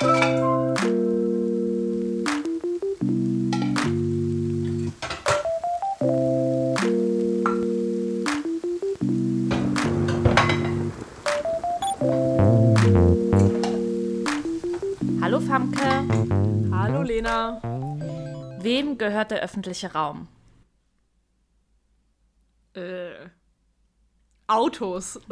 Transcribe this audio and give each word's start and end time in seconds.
Hallo 0.00 0.08
Famke. 15.40 16.08
Hallo 16.72 17.02
Lena. 17.02 17.60
Wem 18.62 18.96
gehört 18.96 19.30
der 19.32 19.42
öffentliche 19.42 19.92
Raum? 19.92 20.28
Äh, 22.72 23.28
Autos. 24.46 25.20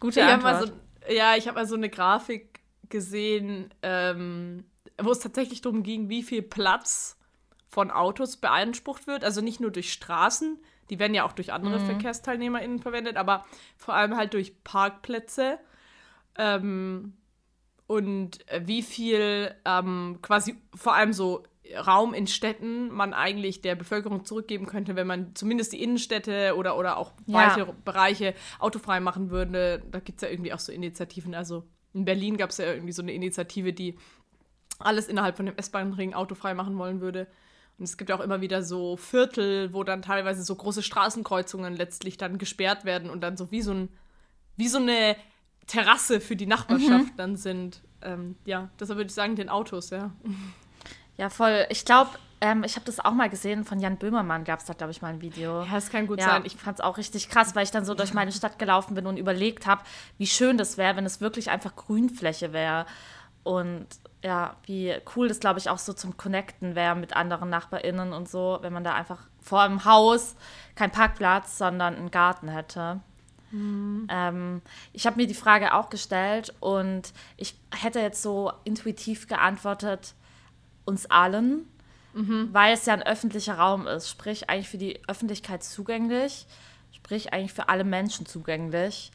Gute 0.00 0.20
Ich 0.20 0.26
Antwort. 0.26 0.72
Ja, 1.12 1.36
ich 1.36 1.46
habe 1.46 1.56
mal 1.56 1.66
so 1.66 1.74
eine 1.74 1.90
Grafik 1.90 2.60
gesehen, 2.88 3.72
ähm, 3.82 4.64
wo 5.00 5.10
es 5.10 5.20
tatsächlich 5.20 5.60
darum 5.62 5.82
ging, 5.82 6.08
wie 6.08 6.22
viel 6.22 6.42
Platz 6.42 7.18
von 7.68 7.90
Autos 7.90 8.36
beansprucht 8.36 9.06
wird. 9.06 9.24
Also 9.24 9.40
nicht 9.40 9.60
nur 9.60 9.70
durch 9.70 9.92
Straßen, 9.92 10.58
die 10.90 10.98
werden 10.98 11.14
ja 11.14 11.24
auch 11.24 11.32
durch 11.32 11.52
andere 11.52 11.80
VerkehrsteilnehmerInnen 11.80 12.80
verwendet, 12.80 13.16
aber 13.16 13.46
vor 13.76 13.94
allem 13.94 14.16
halt 14.16 14.34
durch 14.34 14.62
Parkplätze. 14.62 15.58
Ähm, 16.36 17.14
und 17.86 18.38
wie 18.60 18.82
viel 18.82 19.54
ähm, 19.64 20.18
quasi 20.22 20.56
vor 20.74 20.94
allem 20.94 21.12
so 21.12 21.44
Raum 21.74 22.14
in 22.14 22.26
Städten 22.26 22.90
man 22.90 23.14
eigentlich 23.14 23.60
der 23.60 23.74
Bevölkerung 23.74 24.24
zurückgeben 24.24 24.66
könnte, 24.66 24.96
wenn 24.96 25.06
man 25.06 25.34
zumindest 25.34 25.72
die 25.72 25.82
Innenstädte 25.82 26.54
oder, 26.56 26.76
oder 26.78 26.96
auch 26.96 27.12
Ja. 27.26 27.38
weitere 27.38 27.72
Bereiche 27.84 28.34
autofrei 28.58 29.00
machen 29.00 29.30
würde. 29.30 29.82
Da 29.90 30.00
gibt 30.00 30.22
es 30.22 30.22
ja 30.22 30.32
irgendwie 30.32 30.52
auch 30.52 30.58
so 30.58 30.72
Initiativen. 30.72 31.34
Also 31.34 31.64
in 31.94 32.04
Berlin 32.04 32.36
gab 32.36 32.50
es 32.50 32.58
ja 32.58 32.66
irgendwie 32.72 32.92
so 32.92 33.02
eine 33.02 33.12
Initiative, 33.12 33.72
die 33.72 33.98
alles 34.78 35.08
innerhalb 35.08 35.36
von 35.36 35.46
dem 35.46 35.56
S-Bahn-Ring 35.56 36.14
autofrei 36.14 36.54
machen 36.54 36.76
wollen 36.78 37.00
würde. 37.00 37.26
Und 37.78 37.84
es 37.84 37.96
gibt 37.96 38.10
auch 38.12 38.20
immer 38.20 38.40
wieder 38.40 38.62
so 38.62 38.96
Viertel, 38.96 39.72
wo 39.72 39.84
dann 39.84 40.02
teilweise 40.02 40.42
so 40.42 40.54
große 40.54 40.82
Straßenkreuzungen 40.82 41.74
letztlich 41.74 42.16
dann 42.18 42.38
gesperrt 42.38 42.84
werden 42.84 43.10
und 43.10 43.20
dann 43.22 43.36
so 43.36 43.50
wie 43.50 43.62
so, 43.62 43.72
ein, 43.72 43.88
wie 44.56 44.68
so 44.68 44.78
eine 44.78 45.16
Terrasse 45.66 46.20
für 46.20 46.36
die 46.36 46.46
Nachbarschaft 46.46 47.12
dann 47.16 47.36
sind. 47.36 47.82
Ähm, 48.02 48.36
ja, 48.44 48.70
deshalb 48.80 48.98
würde 48.98 49.08
ich 49.08 49.14
sagen, 49.14 49.36
den 49.36 49.48
Autos, 49.48 49.90
ja. 49.90 50.12
Ja, 51.16 51.28
voll. 51.28 51.66
Ich 51.68 51.84
glaube, 51.84 52.10
ähm, 52.40 52.64
ich 52.64 52.74
habe 52.76 52.84
das 52.86 53.00
auch 53.00 53.12
mal 53.12 53.28
gesehen. 53.30 53.64
Von 53.64 53.78
Jan 53.80 53.96
Böhmermann 53.96 54.44
gab 54.44 54.58
es 54.60 54.64
da, 54.64 54.72
glaube 54.74 54.90
ich, 54.92 55.02
mal 55.02 55.08
ein 55.08 55.20
Video. 55.20 55.62
Ja, 55.62 55.74
das 55.74 55.90
kann 55.90 56.06
gut 56.06 56.18
Ja, 56.18 56.26
sein. 56.30 56.42
ich 56.44 56.56
fand 56.56 56.78
es 56.78 56.84
auch 56.84 56.96
richtig 56.96 57.28
krass, 57.28 57.54
weil 57.54 57.64
ich 57.64 57.70
dann 57.70 57.84
so 57.84 57.94
durch 57.94 58.14
meine 58.14 58.32
Stadt 58.32 58.58
gelaufen 58.58 58.94
bin 58.94 59.06
und 59.06 59.16
überlegt 59.16 59.66
habe, 59.66 59.82
wie 60.18 60.26
schön 60.26 60.58
das 60.58 60.76
wäre, 60.78 60.96
wenn 60.96 61.06
es 61.06 61.20
wirklich 61.20 61.50
einfach 61.50 61.76
Grünfläche 61.76 62.52
wäre. 62.52 62.86
Und 63.44 63.86
ja, 64.22 64.56
wie 64.66 64.94
cool 65.16 65.28
das, 65.28 65.40
glaube 65.40 65.58
ich, 65.58 65.68
auch 65.68 65.78
so 65.78 65.92
zum 65.92 66.16
Connecten 66.16 66.74
wäre 66.74 66.94
mit 66.94 67.14
anderen 67.16 67.50
NachbarInnen 67.50 68.12
und 68.12 68.28
so, 68.28 68.58
wenn 68.62 68.72
man 68.72 68.84
da 68.84 68.94
einfach 68.94 69.18
vor 69.40 69.66
dem 69.66 69.84
Haus 69.84 70.36
kein 70.76 70.92
Parkplatz, 70.92 71.58
sondern 71.58 71.96
einen 71.96 72.10
Garten 72.10 72.48
hätte. 72.48 73.00
Ähm, 73.52 74.62
ich 74.94 75.06
habe 75.06 75.16
mir 75.16 75.26
die 75.26 75.34
Frage 75.34 75.74
auch 75.74 75.90
gestellt 75.90 76.54
und 76.60 77.12
ich 77.36 77.54
hätte 77.74 78.00
jetzt 78.00 78.22
so 78.22 78.50
intuitiv 78.64 79.28
geantwortet, 79.28 80.14
uns 80.84 81.06
allen, 81.06 81.66
weil 82.52 82.74
es 82.74 82.84
ja 82.84 82.92
ein 82.92 83.02
öffentlicher 83.02 83.54
Raum 83.54 83.86
ist, 83.86 84.10
sprich 84.10 84.50
eigentlich 84.50 84.68
für 84.68 84.78
die 84.78 85.00
Öffentlichkeit 85.08 85.64
zugänglich, 85.64 86.46
sprich 86.92 87.32
eigentlich 87.32 87.54
für 87.54 87.68
alle 87.70 87.84
Menschen 87.84 88.26
zugänglich. 88.26 89.12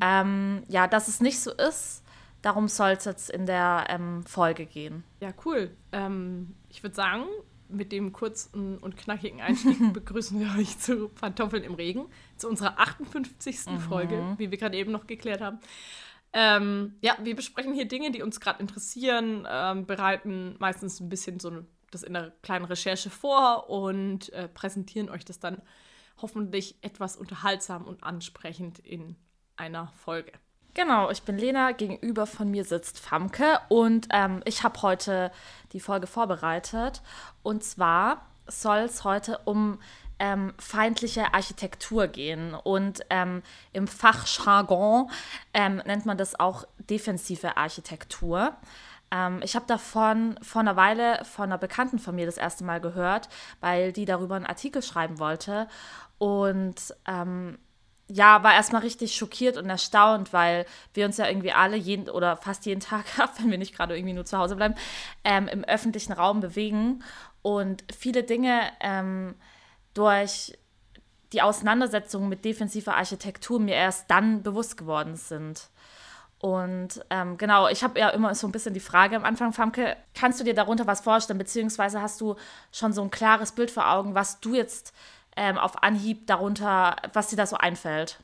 Ähm, 0.00 0.62
ja, 0.68 0.86
dass 0.86 1.08
es 1.08 1.20
nicht 1.20 1.40
so 1.40 1.52
ist, 1.52 2.02
darum 2.42 2.68
soll 2.68 2.90
es 2.90 3.04
jetzt 3.04 3.30
in 3.30 3.46
der 3.46 3.86
ähm, 3.88 4.24
Folge 4.24 4.66
gehen. 4.66 5.04
Ja, 5.20 5.32
cool. 5.44 5.70
Ähm, 5.92 6.54
ich 6.68 6.82
würde 6.82 6.94
sagen, 6.94 7.24
mit 7.68 7.92
dem 7.92 8.12
kurzen 8.12 8.78
und 8.78 8.96
knackigen 8.96 9.40
Einstieg 9.40 9.76
begrüßen 9.92 10.40
wir 10.40 10.58
euch 10.58 10.78
zu 10.78 11.08
Pantoffeln 11.08 11.64
im 11.64 11.74
Regen, 11.74 12.06
zu 12.36 12.48
unserer 12.48 12.78
58. 12.78 13.80
Folge, 13.88 14.34
wie 14.38 14.50
wir 14.50 14.58
gerade 14.58 14.76
eben 14.76 14.92
noch 14.92 15.06
geklärt 15.06 15.40
haben. 15.40 15.58
Ähm, 16.32 16.96
ja, 17.00 17.16
wir 17.22 17.34
besprechen 17.34 17.74
hier 17.74 17.88
Dinge, 17.88 18.10
die 18.10 18.22
uns 18.22 18.40
gerade 18.40 18.60
interessieren, 18.60 19.46
ähm, 19.50 19.86
bereiten 19.86 20.56
meistens 20.58 21.00
ein 21.00 21.08
bisschen 21.08 21.40
so 21.40 21.64
das 21.90 22.02
in 22.02 22.14
einer 22.14 22.30
kleinen 22.42 22.66
Recherche 22.66 23.10
vor 23.10 23.70
und 23.70 24.30
äh, 24.32 24.48
präsentieren 24.48 25.08
euch 25.08 25.24
das 25.24 25.38
dann 25.38 25.62
hoffentlich 26.20 26.76
etwas 26.82 27.16
unterhaltsam 27.16 27.84
und 27.84 28.02
ansprechend 28.04 28.78
in 28.78 29.16
einer 29.56 29.92
Folge. 29.94 30.32
Genau, 30.74 31.10
ich 31.10 31.22
bin 31.22 31.38
Lena, 31.38 31.72
gegenüber 31.72 32.26
von 32.26 32.50
mir 32.50 32.64
sitzt 32.64 33.00
Famke 33.00 33.58
und 33.68 34.08
ähm, 34.12 34.42
ich 34.44 34.62
habe 34.62 34.80
heute 34.82 35.32
die 35.72 35.80
Folge 35.80 36.06
vorbereitet. 36.06 37.02
Und 37.42 37.64
zwar 37.64 38.26
soll 38.46 38.78
es 38.78 39.02
heute 39.02 39.38
um 39.44 39.80
ähm, 40.18 40.54
feindliche 40.58 41.34
Architektur 41.34 42.08
gehen. 42.08 42.54
Und 42.54 43.00
ähm, 43.10 43.42
im 43.72 43.86
Fachjargon 43.86 45.10
ähm, 45.54 45.82
nennt 45.84 46.06
man 46.06 46.18
das 46.18 46.38
auch 46.38 46.64
defensive 46.78 47.56
Architektur. 47.56 48.56
Ähm, 49.10 49.40
ich 49.42 49.54
habe 49.54 49.66
davon 49.66 50.38
vor 50.42 50.60
einer 50.60 50.76
Weile 50.76 51.24
von 51.24 51.44
einer 51.44 51.58
Bekannten 51.58 51.98
von 51.98 52.14
mir 52.14 52.26
das 52.26 52.36
erste 52.36 52.64
Mal 52.64 52.80
gehört, 52.80 53.28
weil 53.60 53.92
die 53.92 54.04
darüber 54.04 54.36
einen 54.36 54.46
Artikel 54.46 54.82
schreiben 54.82 55.18
wollte. 55.18 55.68
Und 56.18 56.94
ähm, 57.06 57.58
ja, 58.10 58.42
war 58.42 58.54
erstmal 58.54 58.82
richtig 58.82 59.14
schockiert 59.14 59.58
und 59.58 59.68
erstaunt, 59.68 60.32
weil 60.32 60.64
wir 60.94 61.04
uns 61.04 61.18
ja 61.18 61.28
irgendwie 61.28 61.52
alle 61.52 61.76
jeden 61.76 62.08
oder 62.08 62.36
fast 62.38 62.64
jeden 62.66 62.80
Tag, 62.80 63.04
wenn 63.38 63.50
wir 63.50 63.58
nicht 63.58 63.76
gerade 63.76 63.96
irgendwie 63.96 64.14
nur 64.14 64.24
zu 64.24 64.38
Hause 64.38 64.56
bleiben, 64.56 64.74
ähm, 65.24 65.46
im 65.48 65.64
öffentlichen 65.64 66.12
Raum 66.12 66.40
bewegen 66.40 67.04
und 67.42 67.84
viele 67.96 68.24
Dinge 68.24 68.62
durch 69.94 70.56
die 71.32 71.42
Auseinandersetzung 71.42 72.28
mit 72.28 72.44
defensiver 72.44 72.96
Architektur 72.96 73.60
mir 73.60 73.74
erst 73.74 74.10
dann 74.10 74.42
bewusst 74.42 74.76
geworden 74.76 75.16
sind. 75.16 75.68
Und 76.40 77.04
ähm, 77.10 77.36
genau, 77.36 77.66
ich 77.68 77.82
habe 77.82 77.98
ja 77.98 78.10
immer 78.10 78.34
so 78.34 78.46
ein 78.46 78.52
bisschen 78.52 78.72
die 78.72 78.80
Frage 78.80 79.16
am 79.16 79.24
Anfang, 79.24 79.52
Famke, 79.52 79.96
kannst 80.14 80.38
du 80.38 80.44
dir 80.44 80.54
darunter 80.54 80.86
was 80.86 81.00
vorstellen, 81.00 81.38
beziehungsweise 81.38 82.00
hast 82.00 82.20
du 82.20 82.36
schon 82.72 82.92
so 82.92 83.02
ein 83.02 83.10
klares 83.10 83.52
Bild 83.52 83.70
vor 83.72 83.90
Augen, 83.90 84.14
was 84.14 84.38
du 84.40 84.54
jetzt 84.54 84.94
ähm, 85.36 85.58
auf 85.58 85.82
Anhieb 85.82 86.26
darunter, 86.28 86.94
was 87.12 87.28
dir 87.28 87.36
da 87.36 87.46
so 87.46 87.56
einfällt? 87.56 88.20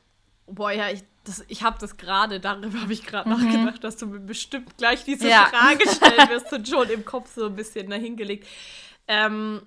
Boah, 0.47 0.71
ja, 0.71 0.89
ich, 0.89 1.03
das- 1.25 1.43
ich 1.49 1.61
habe 1.63 1.77
das 1.79 1.97
gerade, 1.97 2.39
darüber 2.39 2.81
habe 2.81 2.93
ich 2.93 3.05
gerade 3.05 3.29
nachgedacht, 3.29 3.83
dass 3.83 3.97
du 3.97 4.07
mir 4.07 4.19
bestimmt 4.19 4.77
gleich 4.77 5.03
diese 5.03 5.27
Ja. 5.29 5.47
Frage 5.47 5.87
stellen 5.89 6.29
wirst 6.29 6.53
und 6.53 6.67
schon 6.67 6.89
im 6.89 7.03
Kopf 7.03 7.35
so 7.35 7.47
ein 7.47 7.55
bisschen 7.55 7.89
dahingelegt. 7.89 8.47
Ähm, 9.07 9.61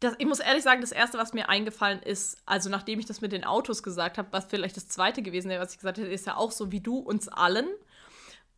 das, 0.00 0.14
ich 0.18 0.26
muss 0.26 0.40
ehrlich 0.40 0.62
sagen, 0.62 0.80
das 0.80 0.92
Erste, 0.92 1.18
was 1.18 1.32
mir 1.32 1.48
eingefallen 1.48 2.02
ist, 2.02 2.36
also 2.46 2.68
nachdem 2.68 2.98
ich 2.98 3.06
das 3.06 3.20
mit 3.20 3.32
den 3.32 3.44
Autos 3.44 3.82
gesagt 3.82 4.18
habe, 4.18 4.28
was 4.32 4.46
vielleicht 4.46 4.76
das 4.76 4.88
Zweite 4.88 5.22
gewesen 5.22 5.48
wäre, 5.48 5.62
was 5.62 5.72
ich 5.72 5.78
gesagt 5.78 5.98
hätte, 5.98 6.08
ist 6.08 6.26
ja 6.26 6.36
auch 6.36 6.50
so 6.50 6.72
wie 6.72 6.80
du, 6.80 6.98
uns 6.98 7.28
allen. 7.28 7.68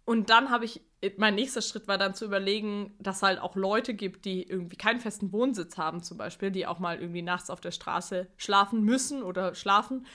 Und 0.04 0.30
dann 0.30 0.50
habe 0.50 0.64
ich, 0.64 0.82
mein 1.16 1.34
nächster 1.34 1.62
Schritt 1.62 1.88
war 1.88 1.98
dann 1.98 2.14
zu 2.14 2.24
überlegen, 2.24 2.94
dass 3.00 3.22
halt 3.22 3.40
auch 3.40 3.56
Leute 3.56 3.92
gibt, 3.92 4.24
die 4.24 4.44
irgendwie 4.44 4.76
keinen 4.76 5.00
festen 5.00 5.32
Wohnsitz 5.32 5.76
haben, 5.78 6.02
zum 6.02 6.16
Beispiel, 6.16 6.52
die 6.52 6.66
auch 6.66 6.78
mal 6.78 7.00
irgendwie 7.00 7.22
nachts 7.22 7.50
auf 7.50 7.60
der 7.60 7.72
Straße 7.72 8.28
schlafen 8.36 8.82
müssen 8.82 9.22
oder 9.22 9.54
schlafen. 9.56 10.06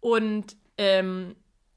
Und 0.00 0.56
ähm, 0.76 1.36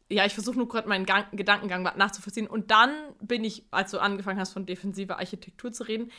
ja, 0.10 0.26
ich 0.26 0.34
versuche 0.34 0.58
nur 0.58 0.68
gerade 0.68 0.90
meinen 0.90 1.06
Gang, 1.06 1.26
Gedankengang 1.32 1.84
nachzuvollziehen. 1.84 2.48
Und 2.48 2.72
dann 2.72 2.92
bin 3.22 3.44
ich, 3.44 3.66
als 3.72 3.92
du 3.92 4.00
angefangen 4.00 4.40
hast, 4.40 4.54
von 4.54 4.66
defensiver 4.66 5.20
Architektur 5.20 5.72
zu 5.72 5.84
reden, 5.84 6.12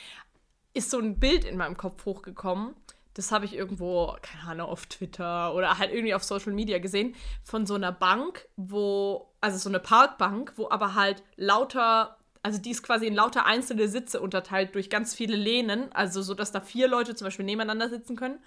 ist 0.75 0.91
so 0.91 0.99
ein 0.99 1.19
Bild 1.19 1.45
in 1.45 1.57
meinem 1.57 1.77
Kopf 1.77 2.05
hochgekommen. 2.05 2.75
Das 3.15 3.31
habe 3.31 3.45
ich 3.45 3.55
irgendwo, 3.55 4.17
keine 4.23 4.51
Ahnung, 4.51 4.69
auf 4.69 4.87
Twitter 4.87 5.55
oder 5.55 5.79
halt 5.79 5.93
irgendwie 5.93 6.15
auf 6.15 6.25
Social 6.25 6.53
Media 6.53 6.79
gesehen, 6.79 7.15
von 7.43 7.67
so 7.67 7.75
einer 7.75 7.93
Bank, 7.93 8.49
wo, 8.57 9.31
also 9.41 9.59
so 9.59 9.69
eine 9.69 9.81
Parkbank, 9.81 10.55
wo 10.57 10.71
aber 10.71 10.95
halt 10.95 11.23
lauter, 11.37 12.17
also 12.43 12.59
die 12.59 12.71
ist 12.71 12.83
quasi 12.83 13.07
in 13.07 13.15
lauter 13.15 13.45
einzelne 13.45 13.89
Sitze 13.89 14.19
unterteilt 14.21 14.75
durch 14.75 14.89
ganz 14.89 15.15
viele 15.15 15.37
Lehnen, 15.37 15.93
also 15.93 16.23
so, 16.23 16.33
dass 16.33 16.53
da 16.53 16.63
vier 16.63 16.89
Leute 16.89 17.15
zum 17.15 17.27
Beispiel 17.27 17.45
nebeneinander 17.45 17.91
sitzen 17.91 18.17
können. 18.17 18.39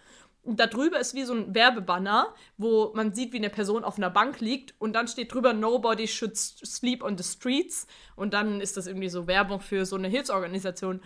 Und 0.45 0.59
da 0.59 0.67
drüber 0.67 0.99
ist 0.99 1.15
wie 1.15 1.23
so 1.23 1.33
ein 1.33 1.55
Werbebanner, 1.55 2.33
wo 2.57 2.91
man 2.93 3.15
sieht, 3.15 3.33
wie 3.33 3.37
eine 3.37 3.49
Person 3.49 3.83
auf 3.83 3.97
einer 3.97 4.11
Bank 4.11 4.41
liegt 4.41 4.75
und 4.77 4.93
dann 4.93 5.07
steht 5.07 5.33
drüber 5.33 5.53
Nobody 5.53 6.07
should 6.07 6.37
sleep 6.37 7.03
on 7.03 7.17
the 7.17 7.23
streets 7.23 7.87
und 8.15 8.33
dann 8.35 8.61
ist 8.61 8.77
das 8.77 8.85
irgendwie 8.85 9.09
so 9.09 9.25
Werbung 9.25 9.59
für 9.59 9.87
so 9.87 9.95
eine 9.95 10.07
Hilfsorganisation. 10.07 11.01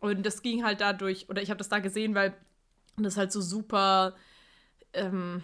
Und 0.00 0.24
das 0.24 0.42
ging 0.42 0.64
halt 0.64 0.80
dadurch, 0.80 1.28
oder 1.28 1.42
ich 1.42 1.50
habe 1.50 1.58
das 1.58 1.68
da 1.68 1.78
gesehen, 1.78 2.14
weil 2.14 2.34
das 2.96 3.16
halt 3.16 3.32
so 3.32 3.40
super, 3.40 4.14
ähm, 4.92 5.42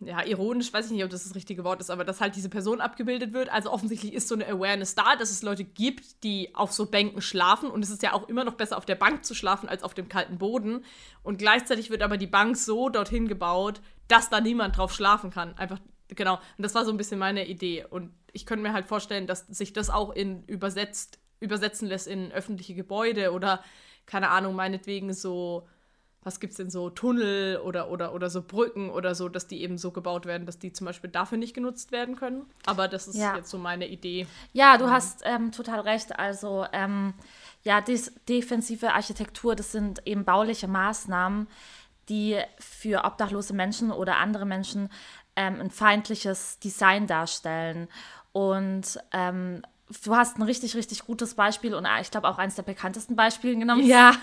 ja, 0.00 0.24
ironisch, 0.24 0.72
weiß 0.72 0.86
ich 0.86 0.92
nicht, 0.92 1.04
ob 1.04 1.10
das 1.10 1.24
das 1.24 1.34
richtige 1.34 1.64
Wort 1.64 1.80
ist, 1.80 1.90
aber 1.90 2.04
dass 2.04 2.20
halt 2.20 2.36
diese 2.36 2.48
Person 2.48 2.80
abgebildet 2.80 3.32
wird. 3.32 3.48
Also 3.48 3.72
offensichtlich 3.72 4.12
ist 4.14 4.28
so 4.28 4.36
eine 4.36 4.46
Awareness 4.46 4.94
da, 4.94 5.16
dass 5.16 5.30
es 5.30 5.42
Leute 5.42 5.64
gibt, 5.64 6.22
die 6.22 6.54
auf 6.54 6.72
so 6.72 6.86
Bänken 6.86 7.20
schlafen. 7.20 7.70
Und 7.70 7.82
es 7.82 7.90
ist 7.90 8.02
ja 8.02 8.12
auch 8.12 8.28
immer 8.28 8.44
noch 8.44 8.54
besser, 8.54 8.78
auf 8.78 8.86
der 8.86 8.94
Bank 8.94 9.24
zu 9.24 9.34
schlafen, 9.34 9.68
als 9.68 9.82
auf 9.82 9.94
dem 9.94 10.08
kalten 10.08 10.38
Boden. 10.38 10.84
Und 11.24 11.38
gleichzeitig 11.38 11.90
wird 11.90 12.02
aber 12.02 12.16
die 12.16 12.28
Bank 12.28 12.56
so 12.56 12.88
dorthin 12.88 13.26
gebaut, 13.26 13.80
dass 14.06 14.30
da 14.30 14.40
niemand 14.40 14.76
drauf 14.76 14.94
schlafen 14.94 15.30
kann. 15.30 15.54
Einfach, 15.58 15.80
genau. 16.06 16.34
Und 16.34 16.62
das 16.62 16.76
war 16.76 16.84
so 16.84 16.92
ein 16.92 16.96
bisschen 16.96 17.18
meine 17.18 17.48
Idee. 17.48 17.84
Und 17.90 18.12
ich 18.32 18.46
könnte 18.46 18.62
mir 18.62 18.72
halt 18.72 18.86
vorstellen, 18.86 19.26
dass 19.26 19.48
sich 19.48 19.72
das 19.72 19.90
auch 19.90 20.10
in 20.10 20.44
übersetzt, 20.44 21.18
übersetzen 21.40 21.88
lässt 21.88 22.06
in 22.06 22.30
öffentliche 22.30 22.74
Gebäude 22.74 23.32
oder, 23.32 23.64
keine 24.08 24.30
Ahnung, 24.30 24.56
meinetwegen 24.56 25.14
so 25.14 25.68
was 26.28 26.40
gibt 26.40 26.50
es 26.50 26.56
denn 26.56 26.68
so, 26.68 26.90
Tunnel 26.90 27.58
oder, 27.58 27.90
oder, 27.90 28.12
oder 28.12 28.28
so 28.28 28.42
Brücken 28.42 28.90
oder 28.90 29.14
so, 29.14 29.28
dass 29.28 29.46
die 29.46 29.62
eben 29.62 29.78
so 29.78 29.92
gebaut 29.92 30.26
werden, 30.26 30.46
dass 30.46 30.58
die 30.58 30.72
zum 30.72 30.86
Beispiel 30.86 31.10
dafür 31.10 31.38
nicht 31.38 31.54
genutzt 31.54 31.92
werden 31.92 32.16
können. 32.16 32.44
Aber 32.66 32.88
das 32.88 33.08
ist 33.08 33.16
ja. 33.16 33.36
jetzt 33.36 33.50
so 33.50 33.56
meine 33.56 33.86
Idee. 33.86 34.26
Ja, 34.52 34.76
du 34.76 34.86
mhm. 34.86 34.90
hast 34.90 35.22
ähm, 35.24 35.52
total 35.52 35.80
recht. 35.80 36.18
Also 36.18 36.66
ähm, 36.72 37.14
ja, 37.62 37.80
des, 37.80 38.12
defensive 38.28 38.92
Architektur, 38.92 39.54
das 39.54 39.72
sind 39.72 40.06
eben 40.06 40.24
bauliche 40.24 40.68
Maßnahmen, 40.68 41.46
die 42.08 42.38
für 42.58 43.04
obdachlose 43.04 43.54
Menschen 43.54 43.90
oder 43.90 44.16
andere 44.16 44.44
Menschen 44.44 44.90
ähm, 45.36 45.60
ein 45.60 45.70
feindliches 45.70 46.58
Design 46.58 47.06
darstellen. 47.06 47.88
Und 48.32 48.98
ähm, 49.12 49.62
du 50.04 50.16
hast 50.16 50.38
ein 50.38 50.42
richtig, 50.42 50.74
richtig 50.74 51.04
gutes 51.04 51.34
Beispiel 51.34 51.74
und 51.74 51.84
äh, 51.84 52.00
ich 52.00 52.10
glaube 52.10 52.28
auch 52.28 52.38
eines 52.38 52.54
der 52.54 52.62
bekanntesten 52.62 53.16
Beispiele 53.16 53.56
genommen. 53.56 53.84
Ja. 53.86 54.14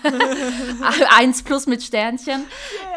Eins 1.16 1.42
plus 1.42 1.66
mit 1.66 1.82
Sternchen. 1.82 2.44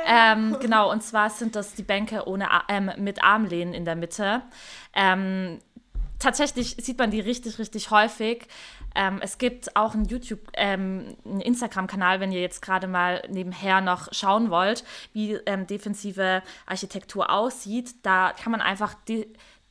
Yeah. 0.06 0.34
Ähm, 0.34 0.58
genau, 0.60 0.92
und 0.92 1.04
zwar 1.04 1.30
sind 1.30 1.56
das 1.56 1.74
die 1.74 1.84
Bänke 1.84 2.28
ohne, 2.28 2.48
ähm, 2.68 2.92
mit 2.98 3.24
Armlehnen 3.24 3.74
in 3.74 3.86
der 3.86 3.96
Mitte. 3.96 4.42
Ähm, 4.94 5.60
tatsächlich 6.20 6.78
sieht 6.80 6.98
man 6.98 7.12
die 7.12 7.22
richtig, 7.22 7.60
richtig 7.60 7.92
häufig. 7.92 8.48
Ähm, 8.96 9.20
es 9.22 9.38
gibt 9.38 9.76
auch 9.76 9.94
einen 9.94 10.06
YouTube, 10.06 10.40
ähm, 10.54 11.16
einen 11.26 11.42
Instagram-Kanal, 11.42 12.20
wenn 12.20 12.32
ihr 12.32 12.42
jetzt 12.42 12.62
gerade 12.62 12.88
mal 12.88 13.22
nebenher 13.30 13.82
noch 13.82 14.12
schauen 14.12 14.50
wollt, 14.50 14.84
wie 15.14 15.34
ähm, 15.46 15.68
defensive 15.68 16.44
Architektur 16.66 17.30
aussieht. 17.30 17.96
Da 18.04 18.34
kann 18.34 18.52
man 18.52 18.62
einfach 18.62 18.94
de 19.08 19.28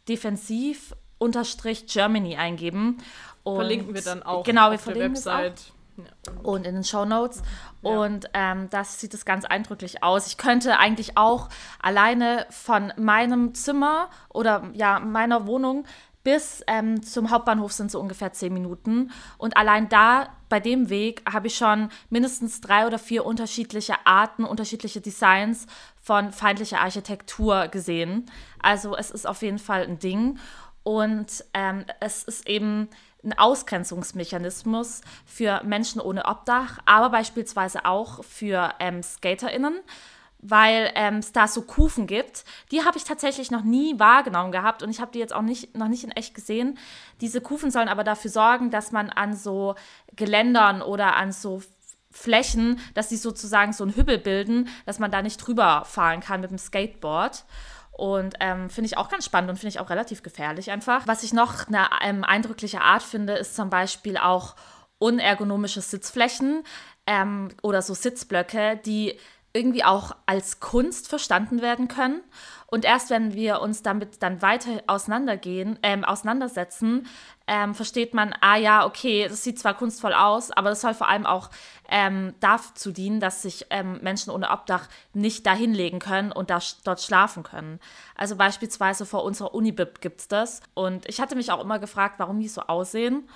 defensiv 0.08 0.94
unterstrich 1.18 1.86
Germany 1.86 2.36
eingeben. 2.36 2.98
Und 3.42 3.56
verlinken 3.56 3.94
wir 3.94 4.02
dann 4.02 4.22
auch 4.22 4.44
genau, 4.44 4.70
wir 4.70 4.76
auf 4.76 4.80
verlinken 4.80 5.14
der 5.14 5.32
Website. 5.34 5.72
Und 6.44 6.64
in 6.64 6.74
den 6.76 6.84
Show 6.84 7.04
Notes. 7.04 7.42
Ja. 7.82 7.90
Und 7.90 8.30
ähm, 8.32 8.70
das 8.70 9.00
sieht 9.00 9.14
es 9.14 9.24
ganz 9.24 9.44
eindrücklich 9.44 10.04
aus. 10.04 10.28
Ich 10.28 10.36
könnte 10.36 10.78
eigentlich 10.78 11.16
auch 11.16 11.48
alleine 11.82 12.46
von 12.50 12.92
meinem 12.96 13.52
Zimmer 13.54 14.08
oder 14.28 14.70
ja, 14.74 15.00
meiner 15.00 15.48
Wohnung 15.48 15.84
bis 16.28 16.62
ähm, 16.66 17.02
zum 17.02 17.30
Hauptbahnhof 17.30 17.72
sind 17.72 17.90
so 17.90 17.98
ungefähr 17.98 18.32
zehn 18.32 18.52
Minuten. 18.52 19.10
Und 19.38 19.56
allein 19.56 19.88
da, 19.88 20.28
bei 20.50 20.60
dem 20.60 20.90
Weg, 20.90 21.22
habe 21.30 21.46
ich 21.46 21.56
schon 21.56 21.88
mindestens 22.10 22.60
drei 22.60 22.86
oder 22.86 22.98
vier 22.98 23.24
unterschiedliche 23.24 23.94
Arten, 24.04 24.44
unterschiedliche 24.44 25.00
Designs 25.00 25.66
von 26.02 26.30
feindlicher 26.32 26.80
Architektur 26.80 27.68
gesehen. 27.68 28.26
Also 28.60 28.94
es 28.94 29.10
ist 29.10 29.26
auf 29.26 29.40
jeden 29.40 29.58
Fall 29.58 29.84
ein 29.84 30.00
Ding. 30.00 30.38
Und 30.88 31.44
ähm, 31.52 31.84
es 32.00 32.24
ist 32.24 32.48
eben 32.48 32.88
ein 33.22 33.36
Ausgrenzungsmechanismus 33.36 35.02
für 35.26 35.62
Menschen 35.62 36.00
ohne 36.00 36.24
Obdach, 36.24 36.78
aber 36.86 37.10
beispielsweise 37.10 37.84
auch 37.84 38.24
für 38.24 38.72
ähm, 38.80 39.02
SkaterInnen, 39.02 39.80
weil 40.38 40.90
ähm, 40.94 41.16
es 41.16 41.32
da 41.32 41.46
so 41.46 41.60
Kufen 41.60 42.06
gibt. 42.06 42.46
Die 42.72 42.86
habe 42.86 42.96
ich 42.96 43.04
tatsächlich 43.04 43.50
noch 43.50 43.64
nie 43.64 43.98
wahrgenommen 43.98 44.50
gehabt 44.50 44.82
und 44.82 44.88
ich 44.88 45.02
habe 45.02 45.12
die 45.12 45.18
jetzt 45.18 45.34
auch 45.34 45.42
nicht, 45.42 45.76
noch 45.76 45.88
nicht 45.88 46.04
in 46.04 46.10
echt 46.12 46.34
gesehen. 46.34 46.78
Diese 47.20 47.42
Kufen 47.42 47.70
sollen 47.70 47.88
aber 47.88 48.02
dafür 48.02 48.30
sorgen, 48.30 48.70
dass 48.70 48.90
man 48.90 49.10
an 49.10 49.36
so 49.36 49.74
Geländern 50.16 50.80
oder 50.80 51.16
an 51.16 51.32
so 51.32 51.60
Flächen, 52.10 52.80
dass 52.94 53.10
sie 53.10 53.18
sozusagen 53.18 53.74
so 53.74 53.84
einen 53.84 53.94
Hübbel 53.94 54.16
bilden, 54.16 54.70
dass 54.86 55.00
man 55.00 55.10
da 55.10 55.20
nicht 55.20 55.36
drüber 55.36 55.84
fahren 55.84 56.20
kann 56.20 56.40
mit 56.40 56.50
dem 56.50 56.56
Skateboard. 56.56 57.44
Und 57.98 58.36
ähm, 58.38 58.70
finde 58.70 58.86
ich 58.86 58.96
auch 58.96 59.08
ganz 59.08 59.24
spannend 59.24 59.50
und 59.50 59.56
finde 59.56 59.70
ich 59.70 59.80
auch 59.80 59.90
relativ 59.90 60.22
gefährlich 60.22 60.70
einfach. 60.70 61.08
Was 61.08 61.24
ich 61.24 61.32
noch 61.32 61.66
eine 61.66 61.88
ähm, 62.00 62.22
eindrückliche 62.22 62.80
Art 62.80 63.02
finde, 63.02 63.32
ist 63.32 63.56
zum 63.56 63.70
Beispiel 63.70 64.16
auch 64.16 64.54
unergonomische 64.98 65.80
Sitzflächen 65.80 66.62
ähm, 67.08 67.48
oder 67.60 67.82
so 67.82 67.94
Sitzblöcke, 67.94 68.80
die 68.86 69.18
irgendwie 69.52 69.84
auch 69.84 70.14
als 70.26 70.60
Kunst 70.60 71.08
verstanden 71.08 71.62
werden 71.62 71.88
können. 71.88 72.22
Und 72.66 72.84
erst 72.84 73.08
wenn 73.08 73.32
wir 73.32 73.60
uns 73.62 73.82
damit 73.82 74.22
dann 74.22 74.42
weiter 74.42 74.82
auseinandergehen, 74.86 75.78
ähm, 75.82 76.04
auseinandersetzen, 76.04 77.06
ähm, 77.46 77.74
versteht 77.74 78.12
man, 78.12 78.34
ah 78.42 78.56
ja, 78.56 78.84
okay, 78.84 79.26
das 79.26 79.42
sieht 79.42 79.58
zwar 79.58 79.72
kunstvoll 79.72 80.12
aus, 80.12 80.50
aber 80.50 80.68
das 80.68 80.82
soll 80.82 80.92
vor 80.92 81.08
allem 81.08 81.24
auch 81.24 81.48
ähm, 81.88 82.34
dazu 82.40 82.92
dienen, 82.92 83.20
dass 83.20 83.40
sich 83.40 83.66
ähm, 83.70 83.98
Menschen 84.02 84.30
ohne 84.30 84.50
Obdach 84.50 84.86
nicht 85.14 85.46
da 85.46 85.54
hinlegen 85.54 85.98
können 85.98 86.30
und 86.30 86.50
da, 86.50 86.58
dort 86.84 87.00
schlafen 87.00 87.42
können. 87.42 87.80
Also 88.14 88.36
beispielsweise 88.36 89.06
vor 89.06 89.24
unserer 89.24 89.54
Unibib 89.54 90.02
gibt 90.02 90.20
es 90.20 90.28
das. 90.28 90.60
Und 90.74 91.08
ich 91.08 91.22
hatte 91.22 91.36
mich 91.36 91.50
auch 91.50 91.62
immer 91.62 91.78
gefragt, 91.78 92.16
warum 92.18 92.38
die 92.38 92.48
so 92.48 92.60
aussehen. 92.60 93.26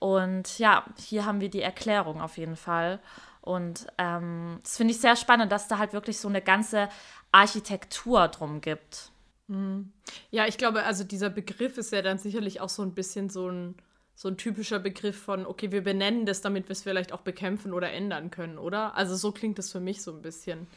Und 0.00 0.58
ja, 0.58 0.82
hier 0.98 1.24
haben 1.24 1.40
wir 1.40 1.50
die 1.50 1.62
Erklärung 1.62 2.20
auf 2.20 2.36
jeden 2.36 2.56
Fall. 2.56 2.98
Und 3.42 3.88
ähm, 3.98 4.60
das 4.62 4.76
finde 4.76 4.94
ich 4.94 5.00
sehr 5.00 5.16
spannend, 5.16 5.52
dass 5.52 5.68
da 5.68 5.78
halt 5.78 5.92
wirklich 5.92 6.18
so 6.18 6.28
eine 6.28 6.40
ganze 6.40 6.88
Architektur 7.32 8.28
drum 8.28 8.60
gibt. 8.60 9.10
Mhm. 9.48 9.92
Ja, 10.30 10.46
ich 10.46 10.58
glaube, 10.58 10.84
also 10.84 11.04
dieser 11.04 11.28
Begriff 11.28 11.76
ist 11.76 11.92
ja 11.92 12.02
dann 12.02 12.18
sicherlich 12.18 12.60
auch 12.60 12.68
so 12.68 12.82
ein 12.82 12.94
bisschen 12.94 13.28
so 13.28 13.48
ein, 13.48 13.74
so 14.14 14.28
ein 14.28 14.36
typischer 14.36 14.78
Begriff 14.78 15.20
von, 15.20 15.44
okay, 15.44 15.72
wir 15.72 15.82
benennen 15.82 16.24
das, 16.24 16.40
damit 16.40 16.68
wir 16.68 16.72
es 16.72 16.82
vielleicht 16.82 17.12
auch 17.12 17.22
bekämpfen 17.22 17.72
oder 17.72 17.90
ändern 17.90 18.30
können, 18.30 18.58
oder? 18.58 18.96
Also 18.96 19.16
so 19.16 19.32
klingt 19.32 19.58
es 19.58 19.72
für 19.72 19.80
mich 19.80 20.02
so 20.02 20.12
ein 20.12 20.22
bisschen. 20.22 20.68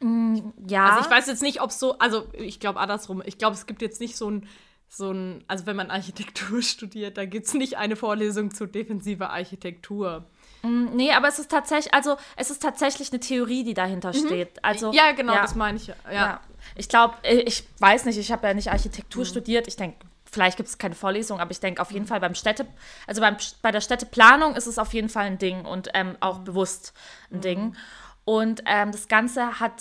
Mm, 0.00 0.38
ja. 0.66 0.90
Also 0.90 1.06
ich 1.06 1.10
weiß 1.10 1.26
jetzt 1.26 1.42
nicht, 1.42 1.60
ob 1.60 1.70
es 1.70 1.78
so, 1.78 1.98
also 1.98 2.26
ich 2.32 2.60
glaube 2.60 2.80
andersrum, 2.80 3.22
ich 3.26 3.36
glaube, 3.36 3.54
es 3.54 3.66
gibt 3.66 3.82
jetzt 3.82 4.00
nicht 4.00 4.16
so 4.16 4.30
ein, 4.30 4.48
so 4.88 5.10
ein, 5.10 5.44
also 5.48 5.66
wenn 5.66 5.76
man 5.76 5.90
Architektur 5.90 6.62
studiert, 6.62 7.18
da 7.18 7.26
gibt 7.26 7.46
es 7.46 7.54
nicht 7.54 7.76
eine 7.76 7.96
Vorlesung 7.96 8.54
zu 8.54 8.66
defensiver 8.66 9.30
Architektur. 9.30 10.24
Mm, 10.66 10.96
nee, 10.96 11.12
aber 11.12 11.28
es 11.28 11.38
ist 11.38 11.50
tatsächlich, 11.50 11.92
also 11.94 12.16
es 12.36 12.50
ist 12.50 12.62
tatsächlich 12.62 13.12
eine 13.12 13.20
Theorie, 13.20 13.64
die 13.64 13.74
dahinter 13.74 14.12
mhm. 14.12 14.26
steht. 14.26 14.64
Also, 14.64 14.92
ja, 14.92 15.12
genau, 15.12 15.34
ja. 15.34 15.42
das 15.42 15.54
meine 15.54 15.76
ich. 15.76 15.86
Ja. 15.86 15.94
ja. 16.10 16.40
Ich 16.74 16.88
glaube, 16.88 17.14
äh, 17.22 17.36
ich 17.40 17.64
weiß 17.78 18.04
nicht, 18.04 18.18
ich 18.18 18.32
habe 18.32 18.46
ja 18.46 18.54
nicht 18.54 18.70
Architektur 18.70 19.24
mhm. 19.24 19.28
studiert. 19.28 19.68
Ich 19.68 19.76
denke, 19.76 19.98
vielleicht 20.30 20.56
gibt 20.56 20.68
es 20.68 20.78
keine 20.78 20.94
Vorlesung, 20.94 21.40
aber 21.40 21.50
ich 21.50 21.60
denke 21.60 21.80
auf 21.80 21.90
jeden. 21.92 22.06
Fall 22.06 22.20
beim 22.20 22.34
Städte, 22.34 22.66
also 23.06 23.20
beim, 23.20 23.36
bei 23.62 23.70
der 23.70 23.80
Städteplanung 23.80 24.54
ist 24.54 24.66
es 24.66 24.78
auf 24.78 24.92
jeden 24.92 25.08
Fall 25.08 25.26
ein 25.26 25.38
Ding 25.38 25.64
und 25.64 25.88
ähm, 25.94 26.16
auch 26.20 26.40
mhm. 26.40 26.44
bewusst 26.44 26.92
ein 27.30 27.38
mhm. 27.38 27.42
Ding. 27.42 27.76
Und 28.24 28.64
ähm, 28.66 28.90
das 28.90 29.06
Ganze 29.06 29.60
hat, 29.60 29.72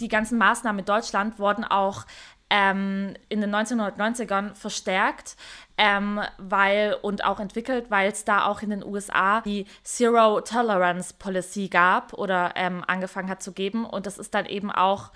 die 0.00 0.08
ganzen 0.08 0.36
Maßnahmen 0.36 0.80
in 0.80 0.84
Deutschland 0.84 1.38
wurden 1.38 1.62
auch 1.64 2.04
ähm, 2.54 3.14
in 3.30 3.40
den 3.40 3.50
1990ern 3.54 4.54
verstärkt 4.54 5.36
ähm, 5.78 6.20
weil, 6.36 6.98
und 7.00 7.24
auch 7.24 7.40
entwickelt, 7.40 7.86
weil 7.88 8.12
es 8.12 8.26
da 8.26 8.44
auch 8.44 8.60
in 8.60 8.68
den 8.68 8.84
USA 8.84 9.40
die 9.40 9.64
Zero 9.82 10.42
Tolerance 10.42 11.14
Policy 11.18 11.68
gab 11.68 12.12
oder 12.12 12.52
ähm, 12.56 12.84
angefangen 12.86 13.30
hat 13.30 13.42
zu 13.42 13.52
geben. 13.52 13.86
Und 13.86 14.04
das 14.04 14.18
ist 14.18 14.34
dann 14.34 14.44
eben 14.44 14.70
auch 14.70 15.12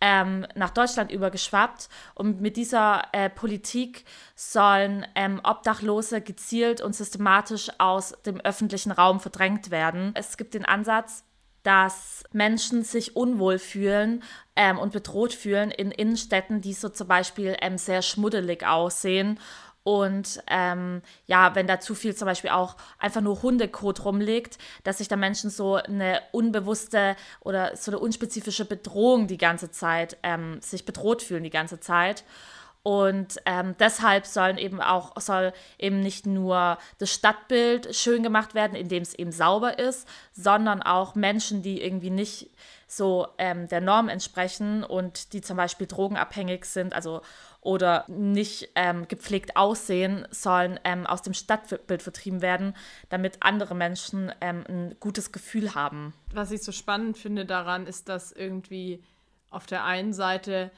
ähm, 0.00 0.46
nach 0.54 0.70
Deutschland 0.70 1.10
übergeschwappt. 1.10 1.88
Und 2.14 2.40
mit 2.40 2.56
dieser 2.56 3.02
äh, 3.10 3.30
Politik 3.30 4.04
sollen 4.36 5.04
ähm, 5.16 5.40
Obdachlose 5.42 6.20
gezielt 6.20 6.80
und 6.80 6.94
systematisch 6.94 7.68
aus 7.78 8.14
dem 8.24 8.40
öffentlichen 8.40 8.92
Raum 8.92 9.18
verdrängt 9.18 9.72
werden. 9.72 10.12
Es 10.14 10.36
gibt 10.36 10.54
den 10.54 10.64
Ansatz, 10.64 11.24
dass 11.66 12.22
Menschen 12.32 12.84
sich 12.84 13.16
unwohl 13.16 13.58
fühlen 13.58 14.22
ähm, 14.54 14.78
und 14.78 14.92
bedroht 14.92 15.32
fühlen 15.32 15.72
in 15.72 15.90
Innenstädten, 15.90 16.60
die 16.60 16.74
so 16.74 16.88
zum 16.88 17.08
Beispiel 17.08 17.56
ähm, 17.60 17.76
sehr 17.76 18.02
schmuddelig 18.02 18.64
aussehen. 18.64 19.40
Und 19.82 20.42
ähm, 20.46 21.02
ja, 21.26 21.56
wenn 21.56 21.66
da 21.66 21.80
zu 21.80 21.96
viel 21.96 22.14
zum 22.14 22.26
Beispiel 22.26 22.50
auch 22.50 22.76
einfach 23.00 23.20
nur 23.20 23.42
Hundekot 23.42 24.04
rumliegt, 24.04 24.58
dass 24.84 24.98
sich 24.98 25.08
da 25.08 25.16
Menschen 25.16 25.50
so 25.50 25.74
eine 25.74 26.20
unbewusste 26.30 27.16
oder 27.40 27.76
so 27.76 27.90
eine 27.90 27.98
unspezifische 27.98 28.64
Bedrohung 28.64 29.26
die 29.26 29.38
ganze 29.38 29.72
Zeit, 29.72 30.18
ähm, 30.22 30.60
sich 30.60 30.84
bedroht 30.84 31.20
fühlen 31.22 31.42
die 31.42 31.50
ganze 31.50 31.80
Zeit. 31.80 32.22
Und 32.86 33.38
ähm, 33.46 33.74
deshalb 33.80 34.26
sollen 34.26 34.58
eben 34.58 34.80
auch, 34.80 35.20
soll 35.20 35.52
eben 35.76 35.98
nicht 35.98 36.24
nur 36.24 36.78
das 36.98 37.12
Stadtbild 37.12 37.96
schön 37.96 38.22
gemacht 38.22 38.54
werden, 38.54 38.76
indem 38.76 39.02
es 39.02 39.12
eben 39.12 39.32
sauber 39.32 39.80
ist, 39.80 40.06
sondern 40.30 40.82
auch 40.82 41.16
Menschen, 41.16 41.62
die 41.62 41.82
irgendwie 41.82 42.10
nicht 42.10 42.48
so 42.86 43.26
ähm, 43.38 43.66
der 43.66 43.80
Norm 43.80 44.08
entsprechen 44.08 44.84
und 44.84 45.32
die 45.32 45.40
zum 45.40 45.56
Beispiel 45.56 45.88
drogenabhängig 45.88 46.64
sind, 46.64 46.94
also 46.94 47.22
oder 47.60 48.04
nicht 48.06 48.68
ähm, 48.76 49.08
gepflegt 49.08 49.56
aussehen, 49.56 50.28
sollen 50.30 50.78
ähm, 50.84 51.08
aus 51.08 51.22
dem 51.22 51.34
Stadtbild 51.34 52.02
vertrieben 52.02 52.40
werden, 52.40 52.76
damit 53.08 53.38
andere 53.40 53.74
Menschen 53.74 54.30
ähm, 54.40 54.62
ein 54.68 54.96
gutes 55.00 55.32
Gefühl 55.32 55.74
haben. 55.74 56.14
Was 56.32 56.52
ich 56.52 56.62
so 56.62 56.70
spannend 56.70 57.18
finde 57.18 57.46
daran, 57.46 57.88
ist, 57.88 58.08
dass 58.08 58.30
irgendwie 58.30 59.02
auf 59.50 59.66
der 59.66 59.82
einen 59.82 60.12
Seite 60.12 60.70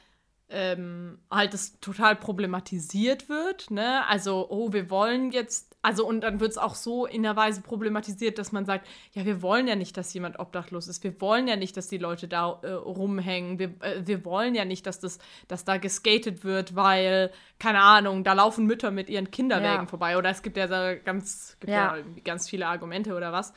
ähm, 0.51 1.19
halt 1.29 1.53
das 1.53 1.79
total 1.79 2.15
problematisiert 2.15 3.29
wird, 3.29 3.69
ne? 3.69 4.05
Also, 4.07 4.47
oh, 4.49 4.73
wir 4.73 4.89
wollen 4.89 5.31
jetzt, 5.31 5.75
also 5.83 6.07
und 6.07 6.21
dann 6.21 6.39
wird 6.39 6.51
es 6.51 6.57
auch 6.57 6.73
so 6.73 7.05
in 7.05 7.21
der 7.21 7.35
Weise 7.35 7.61
problematisiert, 7.61 8.39
dass 8.39 8.51
man 8.51 8.65
sagt, 8.65 8.87
ja, 9.13 9.25
wir 9.25 9.43
wollen 9.43 9.67
ja 9.67 9.75
nicht, 9.75 9.95
dass 9.95 10.11
jemand 10.11 10.39
obdachlos 10.39 10.87
ist, 10.87 11.03
wir 11.03 11.21
wollen 11.21 11.47
ja 11.47 11.55
nicht, 11.55 11.77
dass 11.77 11.87
die 11.87 11.99
Leute 11.99 12.27
da 12.27 12.59
äh, 12.63 12.71
rumhängen, 12.71 13.59
wir, 13.59 13.75
äh, 13.81 14.01
wir 14.05 14.25
wollen 14.25 14.55
ja 14.55 14.65
nicht, 14.65 14.87
dass 14.87 14.99
das, 14.99 15.19
dass 15.47 15.65
da 15.65 15.77
geskatet 15.77 16.43
wird, 16.43 16.75
weil, 16.75 17.31
keine 17.59 17.81
Ahnung, 17.81 18.23
da 18.23 18.33
laufen 18.33 18.65
Mütter 18.65 18.89
mit 18.89 19.07
ihren 19.09 19.29
Kinderwägen 19.29 19.83
ja. 19.83 19.85
vorbei 19.85 20.17
oder 20.17 20.31
es 20.31 20.41
gibt 20.41 20.57
ja 20.57 20.95
ganz, 20.95 21.57
gibt 21.59 21.71
ja. 21.71 21.97
ja 21.97 22.03
ganz 22.23 22.49
viele 22.49 22.65
Argumente 22.65 23.13
oder 23.13 23.31
was. 23.31 23.53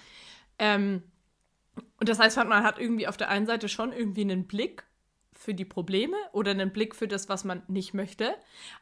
Ähm, 0.59 1.03
und 1.99 2.09
das 2.09 2.19
heißt, 2.19 2.37
man 2.37 2.65
hat 2.65 2.79
irgendwie 2.79 3.07
auf 3.07 3.17
der 3.17 3.31
einen 3.31 3.47
Seite 3.47 3.71
schon 3.71 3.93
irgendwie 3.93 4.23
einen 4.23 4.47
Blick 4.47 4.85
für 5.43 5.55
die 5.55 5.65
Probleme 5.65 6.17
oder 6.33 6.53
einen 6.53 6.73
Blick 6.73 6.95
für 6.95 7.09
das, 7.09 7.29
was 7.29 7.45
man 7.45 7.63
nicht 7.67 7.95
möchte. 7.95 8.35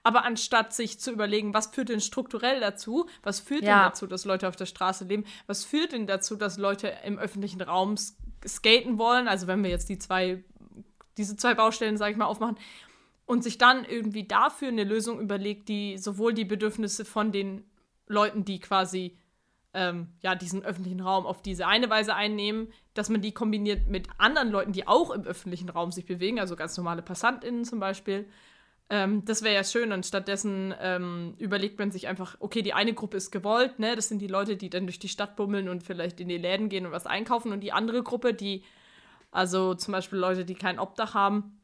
Aber 0.02 0.24
anstatt 0.24 0.74
sich 0.74 1.00
zu 1.00 1.10
überlegen, 1.10 1.54
was 1.54 1.68
führt 1.68 1.88
denn 1.88 2.00
strukturell 2.00 2.60
dazu, 2.60 3.08
was 3.22 3.40
führt 3.40 3.62
ja. 3.62 3.78
denn 3.78 3.88
dazu, 3.90 4.06
dass 4.06 4.24
Leute 4.24 4.46
auf 4.46 4.56
der 4.56 4.66
Straße 4.66 5.04
leben, 5.04 5.24
was 5.46 5.64
führt 5.64 5.92
denn 5.92 6.06
dazu, 6.06 6.36
dass 6.36 6.58
Leute 6.58 6.92
im 7.04 7.18
öffentlichen 7.18 7.62
Raum 7.62 7.96
skaten 8.46 8.98
wollen, 8.98 9.28
also 9.28 9.46
wenn 9.46 9.62
wir 9.62 9.70
jetzt 9.70 9.88
die 9.88 9.98
zwei, 9.98 10.44
diese 11.16 11.36
zwei 11.36 11.54
Baustellen, 11.54 11.96
sage 11.96 12.12
ich 12.12 12.18
mal, 12.18 12.26
aufmachen, 12.26 12.58
und 13.26 13.44
sich 13.44 13.58
dann 13.58 13.84
irgendwie 13.84 14.26
dafür 14.26 14.68
eine 14.68 14.84
Lösung 14.84 15.20
überlegt, 15.20 15.68
die 15.68 15.98
sowohl 15.98 16.34
die 16.34 16.44
Bedürfnisse 16.44 17.04
von 17.04 17.30
den 17.30 17.64
Leuten, 18.08 18.44
die 18.44 18.58
quasi 18.58 19.16
ähm, 19.72 20.08
ja, 20.20 20.34
diesen 20.34 20.64
öffentlichen 20.64 21.00
Raum 21.00 21.26
auf 21.26 21.42
diese 21.42 21.66
eine 21.66 21.88
Weise 21.90 22.14
einnehmen, 22.14 22.72
dass 22.94 23.08
man 23.08 23.20
die 23.20 23.32
kombiniert 23.32 23.88
mit 23.88 24.08
anderen 24.18 24.50
Leuten, 24.50 24.72
die 24.72 24.88
auch 24.88 25.10
im 25.10 25.22
öffentlichen 25.22 25.68
Raum 25.68 25.92
sich 25.92 26.06
bewegen, 26.06 26.40
also 26.40 26.56
ganz 26.56 26.76
normale 26.76 27.02
PassantInnen 27.02 27.64
zum 27.64 27.78
Beispiel. 27.78 28.28
Ähm, 28.88 29.24
das 29.24 29.42
wäre 29.42 29.54
ja 29.54 29.62
schön 29.62 29.92
und 29.92 30.04
stattdessen 30.04 30.74
ähm, 30.80 31.34
überlegt 31.38 31.78
man 31.78 31.92
sich 31.92 32.08
einfach, 32.08 32.36
okay, 32.40 32.62
die 32.62 32.74
eine 32.74 32.92
Gruppe 32.92 33.16
ist 33.16 33.30
gewollt, 33.30 33.78
ne, 33.78 33.94
das 33.94 34.08
sind 34.08 34.18
die 34.18 34.26
Leute, 34.26 34.56
die 34.56 34.70
dann 34.70 34.86
durch 34.86 34.98
die 34.98 35.08
Stadt 35.08 35.36
bummeln 35.36 35.68
und 35.68 35.84
vielleicht 35.84 36.20
in 36.20 36.28
die 36.28 36.38
Läden 36.38 36.68
gehen 36.68 36.86
und 36.86 36.92
was 36.92 37.06
einkaufen 37.06 37.52
und 37.52 37.60
die 37.60 37.72
andere 37.72 38.02
Gruppe, 38.02 38.34
die, 38.34 38.64
also 39.30 39.74
zum 39.74 39.92
Beispiel 39.92 40.18
Leute, 40.18 40.44
die 40.44 40.56
kein 40.56 40.80
Obdach 40.80 41.14
haben 41.14 41.60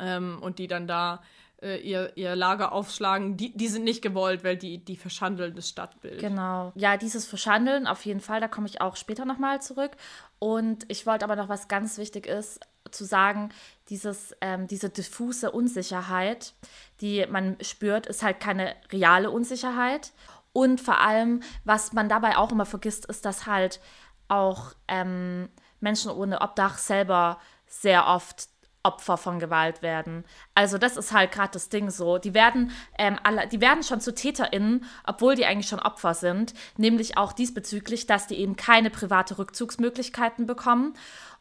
ähm, 0.00 0.38
und 0.42 0.58
die 0.58 0.66
dann 0.66 0.88
da 0.88 1.22
äh, 1.60 1.78
ihr, 1.78 2.16
ihr 2.16 2.36
Lager 2.36 2.72
aufschlagen, 2.72 3.36
die, 3.36 3.56
die 3.56 3.68
sind 3.68 3.84
nicht 3.84 4.02
gewollt, 4.02 4.44
weil 4.44 4.56
die, 4.56 4.84
die 4.84 4.96
verschandeln 4.96 5.54
das 5.54 5.68
Stadtbild. 5.68 6.20
Genau. 6.20 6.72
Ja, 6.74 6.96
dieses 6.96 7.26
Verschandeln 7.26 7.86
auf 7.86 8.04
jeden 8.04 8.20
Fall, 8.20 8.40
da 8.40 8.48
komme 8.48 8.66
ich 8.66 8.80
auch 8.80 8.96
später 8.96 9.24
nochmal 9.24 9.60
zurück. 9.60 9.92
Und 10.38 10.84
ich 10.88 11.06
wollte 11.06 11.24
aber 11.24 11.36
noch 11.36 11.48
was 11.48 11.68
ganz 11.68 11.98
wichtig 11.98 12.26
ist, 12.26 12.60
zu 12.90 13.04
sagen, 13.04 13.50
dieses, 13.88 14.34
ähm, 14.40 14.66
diese 14.66 14.88
diffuse 14.88 15.50
Unsicherheit, 15.50 16.54
die 17.00 17.26
man 17.28 17.56
spürt, 17.60 18.06
ist 18.06 18.22
halt 18.22 18.40
keine 18.40 18.74
reale 18.92 19.30
Unsicherheit. 19.30 20.12
Und 20.52 20.80
vor 20.80 21.00
allem, 21.00 21.42
was 21.64 21.92
man 21.92 22.08
dabei 22.08 22.36
auch 22.36 22.52
immer 22.52 22.66
vergisst, 22.66 23.06
ist, 23.06 23.24
dass 23.24 23.46
halt 23.46 23.80
auch 24.28 24.74
ähm, 24.86 25.48
Menschen 25.80 26.10
ohne 26.10 26.40
Obdach 26.40 26.78
selber 26.78 27.38
sehr 27.66 28.06
oft 28.06 28.48
Opfer 28.88 29.18
von 29.18 29.38
Gewalt 29.38 29.82
werden. 29.82 30.24
Also 30.54 30.78
das 30.78 30.96
ist 30.96 31.12
halt 31.12 31.30
gerade 31.30 31.52
das 31.52 31.68
Ding 31.68 31.90
so. 31.90 32.16
Die 32.16 32.32
werden, 32.32 32.72
ähm, 32.98 33.18
alle, 33.22 33.46
die 33.46 33.60
werden 33.60 33.84
schon 33.84 34.00
zu 34.00 34.14
TäterInnen, 34.14 34.84
obwohl 35.04 35.34
die 35.34 35.44
eigentlich 35.44 35.68
schon 35.68 35.78
Opfer 35.78 36.14
sind, 36.14 36.54
nämlich 36.78 37.18
auch 37.18 37.34
diesbezüglich, 37.34 38.06
dass 38.06 38.26
die 38.26 38.36
eben 38.36 38.56
keine 38.56 38.88
private 38.88 39.38
Rückzugsmöglichkeiten 39.38 40.46
bekommen 40.46 40.94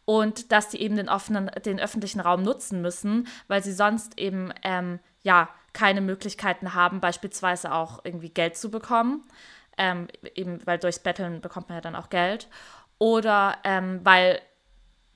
und 0.04 0.52
dass 0.52 0.70
die 0.70 0.82
eben 0.82 0.98
den 0.98 1.10
offenen, 1.10 1.50
den 1.66 1.80
öffentlichen 1.80 2.20
Raum 2.20 2.44
nutzen 2.44 2.82
müssen, 2.82 3.28
weil 3.48 3.64
sie 3.64 3.74
sonst 3.74 4.20
eben 4.20 4.54
ähm, 4.64 5.00
ja 5.24 5.50
keine 5.74 6.02
Möglichkeiten 6.02 6.74
haben, 6.74 7.00
beispielsweise 7.00 7.72
auch 7.72 8.04
irgendwie 8.04 8.30
Geld 8.30 8.58
zu 8.58 8.70
bekommen. 8.70 9.24
Ähm, 9.78 10.08
eben 10.36 10.60
weil 10.66 10.80
durchs 10.80 11.00
Betteln 11.00 11.40
bekommt 11.40 11.70
man 11.70 11.78
ja 11.78 11.82
dann 11.82 11.96
auch 11.96 12.10
Geld. 12.10 12.48
Oder 13.00 13.58
ähm, 13.64 14.00
weil 14.04 14.42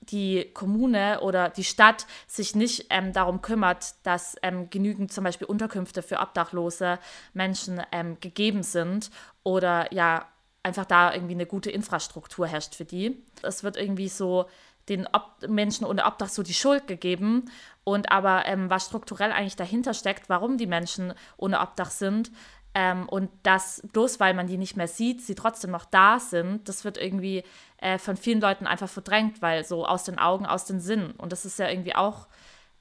die 0.01 0.49
Kommune 0.53 1.21
oder 1.21 1.49
die 1.49 1.63
Stadt 1.63 2.07
sich 2.27 2.55
nicht 2.55 2.87
ähm, 2.89 3.13
darum 3.13 3.41
kümmert, 3.41 3.93
dass 4.03 4.35
ähm, 4.41 4.69
genügend 4.69 5.11
zum 5.13 5.23
Beispiel 5.23 5.47
Unterkünfte 5.47 6.01
für 6.01 6.19
obdachlose 6.19 6.99
Menschen 7.33 7.81
ähm, 7.91 8.17
gegeben 8.19 8.63
sind 8.63 9.11
oder 9.43 9.93
ja 9.93 10.25
einfach 10.63 10.85
da 10.85 11.13
irgendwie 11.13 11.33
eine 11.33 11.45
gute 11.45 11.71
Infrastruktur 11.71 12.47
herrscht 12.47 12.75
für 12.75 12.85
die. 12.85 13.23
Es 13.41 13.63
wird 13.63 13.77
irgendwie 13.77 14.09
so 14.09 14.45
den 14.89 15.07
Ob 15.11 15.47
Menschen 15.47 15.85
ohne 15.85 16.05
Obdach 16.05 16.29
so 16.29 16.43
die 16.43 16.53
Schuld 16.53 16.87
gegeben 16.87 17.45
und 17.83 18.11
aber 18.11 18.45
ähm, 18.45 18.69
was 18.69 18.87
strukturell 18.87 19.31
eigentlich 19.31 19.55
dahinter 19.55 19.93
steckt, 19.93 20.29
warum 20.29 20.57
die 20.57 20.67
Menschen 20.67 21.13
ohne 21.37 21.61
Obdach 21.61 21.91
sind, 21.91 22.31
ähm, 22.73 23.07
und 23.09 23.29
dass 23.43 23.81
bloß 23.91 24.19
weil 24.19 24.33
man 24.33 24.47
die 24.47 24.57
nicht 24.57 24.77
mehr 24.77 24.87
sieht, 24.87 25.21
sie 25.21 25.35
trotzdem 25.35 25.71
noch 25.71 25.85
da 25.85 26.19
sind, 26.19 26.69
das 26.69 26.85
wird 26.85 26.97
irgendwie 26.97 27.43
äh, 27.77 27.97
von 27.97 28.15
vielen 28.15 28.39
Leuten 28.39 28.67
einfach 28.67 28.89
verdrängt, 28.89 29.41
weil 29.41 29.65
so 29.65 29.85
aus 29.85 30.05
den 30.05 30.19
Augen, 30.19 30.45
aus 30.45 30.65
den 30.65 30.79
Sinnen. 30.79 31.11
Und 31.11 31.31
das 31.31 31.45
ist 31.45 31.59
ja 31.59 31.69
irgendwie 31.69 31.95
auch 31.95 32.27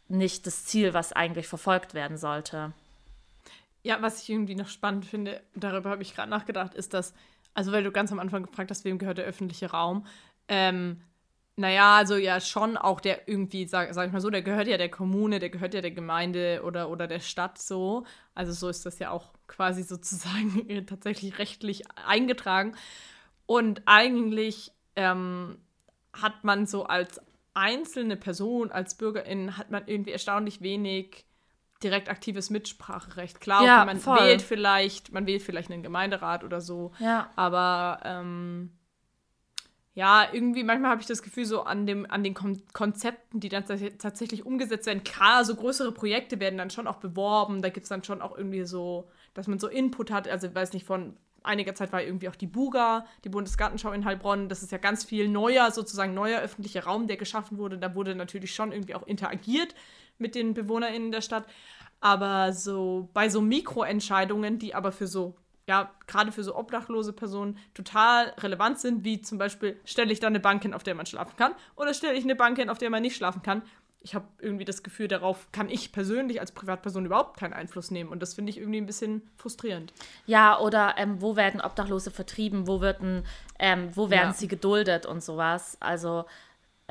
nicht 0.08 0.46
das 0.46 0.64
Ziel, 0.64 0.94
was 0.94 1.12
eigentlich 1.12 1.48
verfolgt 1.48 1.94
werden 1.94 2.16
sollte. 2.16 2.72
Ja, 3.82 4.02
was 4.02 4.22
ich 4.22 4.30
irgendwie 4.30 4.54
noch 4.54 4.68
spannend 4.68 5.06
finde, 5.06 5.42
darüber 5.54 5.90
habe 5.90 6.02
ich 6.02 6.14
gerade 6.14 6.30
nachgedacht, 6.30 6.74
ist, 6.74 6.92
dass, 6.94 7.14
also 7.54 7.72
weil 7.72 7.82
du 7.82 7.90
ganz 7.90 8.12
am 8.12 8.18
Anfang 8.18 8.42
gefragt 8.44 8.70
hast, 8.70 8.84
wem 8.84 8.98
gehört 8.98 9.18
der 9.18 9.24
öffentliche 9.24 9.70
Raum, 9.70 10.06
ähm, 10.48 11.00
naja, 11.56 11.96
also 11.96 12.16
ja 12.16 12.40
schon 12.40 12.76
auch 12.76 13.00
der 13.00 13.28
irgendwie, 13.28 13.66
sag, 13.66 13.92
sag 13.92 14.06
ich 14.06 14.12
mal 14.12 14.20
so, 14.20 14.30
der 14.30 14.42
gehört 14.42 14.66
ja 14.66 14.78
der 14.78 14.90
Kommune, 14.90 15.38
der 15.38 15.50
gehört 15.50 15.74
ja 15.74 15.80
der 15.80 15.90
Gemeinde 15.90 16.62
oder, 16.64 16.88
oder 16.88 17.06
der 17.06 17.20
Stadt 17.20 17.58
so. 17.58 18.04
Also 18.34 18.52
so 18.52 18.68
ist 18.68 18.86
das 18.86 18.98
ja 18.98 19.10
auch 19.10 19.32
quasi 19.46 19.82
sozusagen 19.84 20.86
tatsächlich 20.86 21.38
rechtlich 21.38 21.82
eingetragen. 22.06 22.74
Und 23.46 23.82
eigentlich 23.86 24.72
ähm, 24.96 25.58
hat 26.12 26.44
man 26.44 26.66
so 26.66 26.84
als 26.84 27.20
einzelne 27.52 28.16
Person, 28.16 28.70
als 28.70 28.96
Bürgerin, 28.96 29.56
hat 29.56 29.70
man 29.70 29.82
irgendwie 29.86 30.12
erstaunlich 30.12 30.62
wenig 30.62 31.26
direkt 31.82 32.08
aktives 32.08 32.50
Mitspracherecht. 32.50 33.40
Klar, 33.40 33.64
ja, 33.64 33.84
man 33.84 33.98
voll. 33.98 34.18
wählt 34.18 34.42
vielleicht, 34.42 35.12
man 35.12 35.26
wählt 35.26 35.42
vielleicht 35.42 35.70
einen 35.70 35.82
Gemeinderat 35.82 36.44
oder 36.44 36.60
so. 36.60 36.92
Ja. 36.98 37.30
Aber 37.36 38.00
ähm, 38.04 38.72
ja, 39.94 40.28
irgendwie 40.32 40.62
manchmal 40.62 40.92
habe 40.92 41.00
ich 41.00 41.08
das 41.08 41.22
Gefühl, 41.22 41.44
so 41.44 41.62
an, 41.62 41.84
dem, 41.84 42.08
an 42.08 42.22
den 42.22 42.34
Kon 42.34 42.62
Konzepten, 42.72 43.40
die 43.40 43.48
dann 43.48 43.64
tatsächlich 43.66 44.46
umgesetzt 44.46 44.86
werden, 44.86 45.02
klar, 45.02 45.44
so 45.44 45.56
größere 45.56 45.92
Projekte 45.92 46.38
werden 46.38 46.58
dann 46.58 46.70
schon 46.70 46.86
auch 46.86 46.98
beworben. 46.98 47.60
Da 47.60 47.70
gibt 47.70 47.84
es 47.84 47.88
dann 47.88 48.04
schon 48.04 48.22
auch 48.22 48.36
irgendwie 48.36 48.64
so, 48.64 49.08
dass 49.34 49.48
man 49.48 49.58
so 49.58 49.66
Input 49.68 50.12
hat. 50.12 50.28
Also, 50.28 50.46
ich 50.46 50.54
weiß 50.54 50.72
nicht, 50.74 50.86
von 50.86 51.16
einiger 51.42 51.74
Zeit 51.74 51.92
war 51.92 52.02
irgendwie 52.02 52.28
auch 52.28 52.36
die 52.36 52.46
Buga, 52.46 53.04
die 53.24 53.30
Bundesgartenschau 53.30 53.90
in 53.92 54.04
Heilbronn. 54.04 54.48
Das 54.48 54.62
ist 54.62 54.70
ja 54.70 54.78
ganz 54.78 55.04
viel 55.04 55.28
neuer, 55.28 55.70
sozusagen 55.72 56.14
neuer 56.14 56.40
öffentlicher 56.40 56.84
Raum, 56.84 57.08
der 57.08 57.16
geschaffen 57.16 57.58
wurde. 57.58 57.78
Da 57.78 57.94
wurde 57.94 58.14
natürlich 58.14 58.54
schon 58.54 58.72
irgendwie 58.72 58.94
auch 58.94 59.06
interagiert 59.06 59.74
mit 60.18 60.36
den 60.36 60.54
BewohnerInnen 60.54 61.10
der 61.10 61.22
Stadt. 61.22 61.46
Aber 62.00 62.52
so 62.52 63.08
bei 63.12 63.28
so 63.28 63.40
Mikroentscheidungen, 63.40 64.58
die 64.58 64.74
aber 64.74 64.92
für 64.92 65.06
so 65.06 65.34
ja, 65.70 65.88
gerade 66.08 66.32
für 66.32 66.42
so 66.42 66.56
obdachlose 66.56 67.12
Personen 67.12 67.56
total 67.74 68.34
relevant 68.38 68.80
sind, 68.80 69.04
wie 69.04 69.20
zum 69.20 69.38
Beispiel, 69.38 69.78
stelle 69.84 70.12
ich 70.12 70.18
da 70.18 70.26
eine 70.26 70.40
Bank 70.40 70.62
hin, 70.62 70.74
auf 70.74 70.82
der 70.82 70.96
man 70.96 71.06
schlafen 71.06 71.36
kann, 71.36 71.52
oder 71.76 71.94
stelle 71.94 72.18
ich 72.18 72.24
eine 72.24 72.34
Bank 72.34 72.58
hin, 72.58 72.68
auf 72.68 72.78
der 72.78 72.90
man 72.90 73.02
nicht 73.02 73.14
schlafen 73.14 73.42
kann. 73.42 73.62
Ich 74.00 74.16
habe 74.16 74.26
irgendwie 74.40 74.64
das 74.64 74.82
Gefühl, 74.82 75.06
darauf 75.06 75.46
kann 75.52 75.68
ich 75.68 75.92
persönlich 75.92 76.40
als 76.40 76.50
Privatperson 76.50 77.06
überhaupt 77.06 77.38
keinen 77.38 77.52
Einfluss 77.52 77.92
nehmen. 77.92 78.10
Und 78.10 78.20
das 78.20 78.34
finde 78.34 78.50
ich 78.50 78.58
irgendwie 78.58 78.80
ein 78.80 78.86
bisschen 78.86 79.22
frustrierend. 79.36 79.92
Ja, 80.26 80.58
oder 80.58 80.94
ähm, 80.96 81.22
wo 81.22 81.36
werden 81.36 81.60
Obdachlose 81.60 82.10
vertrieben? 82.10 82.66
Wo, 82.66 82.80
wird 82.80 83.00
ähm, 83.60 83.90
wo 83.94 84.10
werden 84.10 84.30
ja. 84.30 84.32
sie 84.32 84.48
geduldet 84.48 85.06
und 85.06 85.22
sowas? 85.22 85.76
Also 85.78 86.24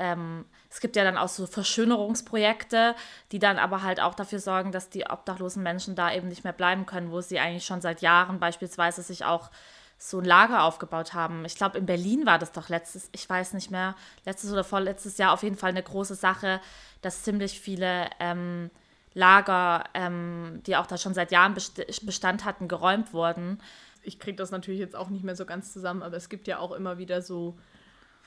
ähm, 0.00 0.46
es 0.70 0.80
gibt 0.80 0.96
ja 0.96 1.04
dann 1.04 1.18
auch 1.18 1.28
so 1.28 1.46
Verschönerungsprojekte, 1.46 2.96
die 3.32 3.38
dann 3.38 3.58
aber 3.58 3.82
halt 3.82 4.00
auch 4.00 4.14
dafür 4.14 4.40
sorgen, 4.40 4.72
dass 4.72 4.88
die 4.88 5.06
obdachlosen 5.08 5.62
Menschen 5.62 5.94
da 5.94 6.12
eben 6.12 6.28
nicht 6.28 6.42
mehr 6.42 6.54
bleiben 6.54 6.86
können, 6.86 7.12
wo 7.12 7.20
sie 7.20 7.38
eigentlich 7.38 7.66
schon 7.66 7.82
seit 7.82 8.00
Jahren 8.00 8.40
beispielsweise 8.40 9.02
sich 9.02 9.24
auch 9.24 9.50
so 9.98 10.18
ein 10.18 10.24
Lager 10.24 10.62
aufgebaut 10.62 11.12
haben. 11.12 11.44
Ich 11.44 11.54
glaube, 11.54 11.76
in 11.76 11.84
Berlin 11.84 12.24
war 12.24 12.38
das 12.38 12.52
doch 12.52 12.70
letztes, 12.70 13.10
ich 13.12 13.28
weiß 13.28 13.52
nicht 13.52 13.70
mehr, 13.70 13.94
letztes 14.24 14.50
oder 14.50 14.64
vorletztes 14.64 15.18
Jahr 15.18 15.34
auf 15.34 15.42
jeden 15.42 15.56
Fall 15.56 15.70
eine 15.70 15.82
große 15.82 16.14
Sache, 16.14 16.60
dass 17.02 17.22
ziemlich 17.22 17.60
viele 17.60 18.08
ähm, 18.18 18.70
Lager, 19.12 19.84
ähm, 19.92 20.62
die 20.64 20.76
auch 20.76 20.86
da 20.86 20.96
schon 20.96 21.12
seit 21.12 21.30
Jahren 21.30 21.52
Bestand 21.52 22.46
hatten, 22.46 22.68
geräumt 22.68 23.12
wurden. 23.12 23.60
Ich 24.02 24.18
kriege 24.18 24.36
das 24.36 24.50
natürlich 24.50 24.80
jetzt 24.80 24.96
auch 24.96 25.10
nicht 25.10 25.24
mehr 25.24 25.36
so 25.36 25.44
ganz 25.44 25.74
zusammen, 25.74 26.02
aber 26.02 26.16
es 26.16 26.30
gibt 26.30 26.48
ja 26.48 26.58
auch 26.58 26.72
immer 26.72 26.96
wieder 26.96 27.20
so 27.20 27.58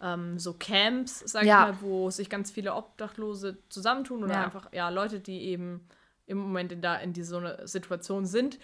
ähm, 0.04 0.38
so 0.38 0.54
Camps, 0.54 1.20
sag 1.26 1.46
ja. 1.46 1.70
ich 1.70 1.76
mal, 1.76 1.82
wo 1.82 2.10
sich 2.10 2.30
ganz 2.30 2.52
viele 2.52 2.76
Obdachlose 2.76 3.58
zusammentun 3.70 4.24
oder 4.24 4.34
ja. 4.34 4.44
einfach 4.44 4.72
ja 4.74 4.90
Leute, 4.90 5.20
die 5.20 5.44
eben 5.44 5.88
im 6.26 6.38
Moment 6.38 6.72
in, 6.72 6.82
da 6.82 6.96
in 6.96 7.14
die, 7.14 7.24
so 7.24 7.38
eine 7.38 7.68
Situation 7.68 8.26
sind. 8.26 8.60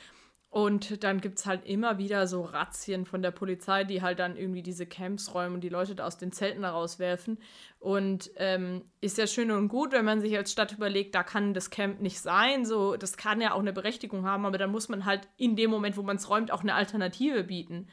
Und 0.52 1.04
dann 1.04 1.22
gibt 1.22 1.38
es 1.38 1.46
halt 1.46 1.64
immer 1.66 2.00
wieder 2.00 2.26
so 2.26 2.42
Razzien 2.42 3.06
von 3.06 3.22
der 3.22 3.30
Polizei, 3.30 3.84
die 3.84 4.02
halt 4.02 4.18
dann 4.18 4.36
irgendwie 4.36 4.64
diese 4.64 4.88
Camps 4.88 5.36
räumen 5.36 5.56
und 5.56 5.62
die 5.62 5.70
Leute 5.70 5.94
da 5.94 6.08
aus 6.08 6.18
den 6.18 6.32
Zelten 6.32 6.66
rauswerfen. 6.66 7.38
Und 7.78 8.32
ähm, 8.36 8.84
ist 9.00 9.20
ja 9.20 9.28
schön 9.28 9.52
und 9.52 9.68
gut, 9.68 9.92
wenn 9.92 10.06
man 10.06 10.22
sich 10.22 10.36
als 10.36 10.52
Stadt 10.52 10.72
überlegt, 10.72 11.14
da 11.14 11.22
kann 11.22 11.54
das 11.54 11.70
Camp 11.70 12.02
nicht 12.02 12.20
sein. 12.20 12.66
So, 12.66 12.98
das 12.98 13.16
kann 13.16 13.42
ja 13.42 13.54
auch 13.54 13.60
eine 13.60 13.74
Berechtigung 13.74 14.26
haben, 14.26 14.48
aber 14.48 14.58
dann 14.58 14.72
muss 14.72 14.90
man 14.90 15.06
halt 15.06 15.28
in 15.38 15.56
dem 15.56 15.70
Moment, 15.70 15.98
wo 15.98 16.02
man 16.02 16.16
es 16.16 16.30
räumt, 16.30 16.52
auch 16.52 16.64
eine 16.64 16.74
Alternative 16.74 17.44
bieten. 17.44 17.88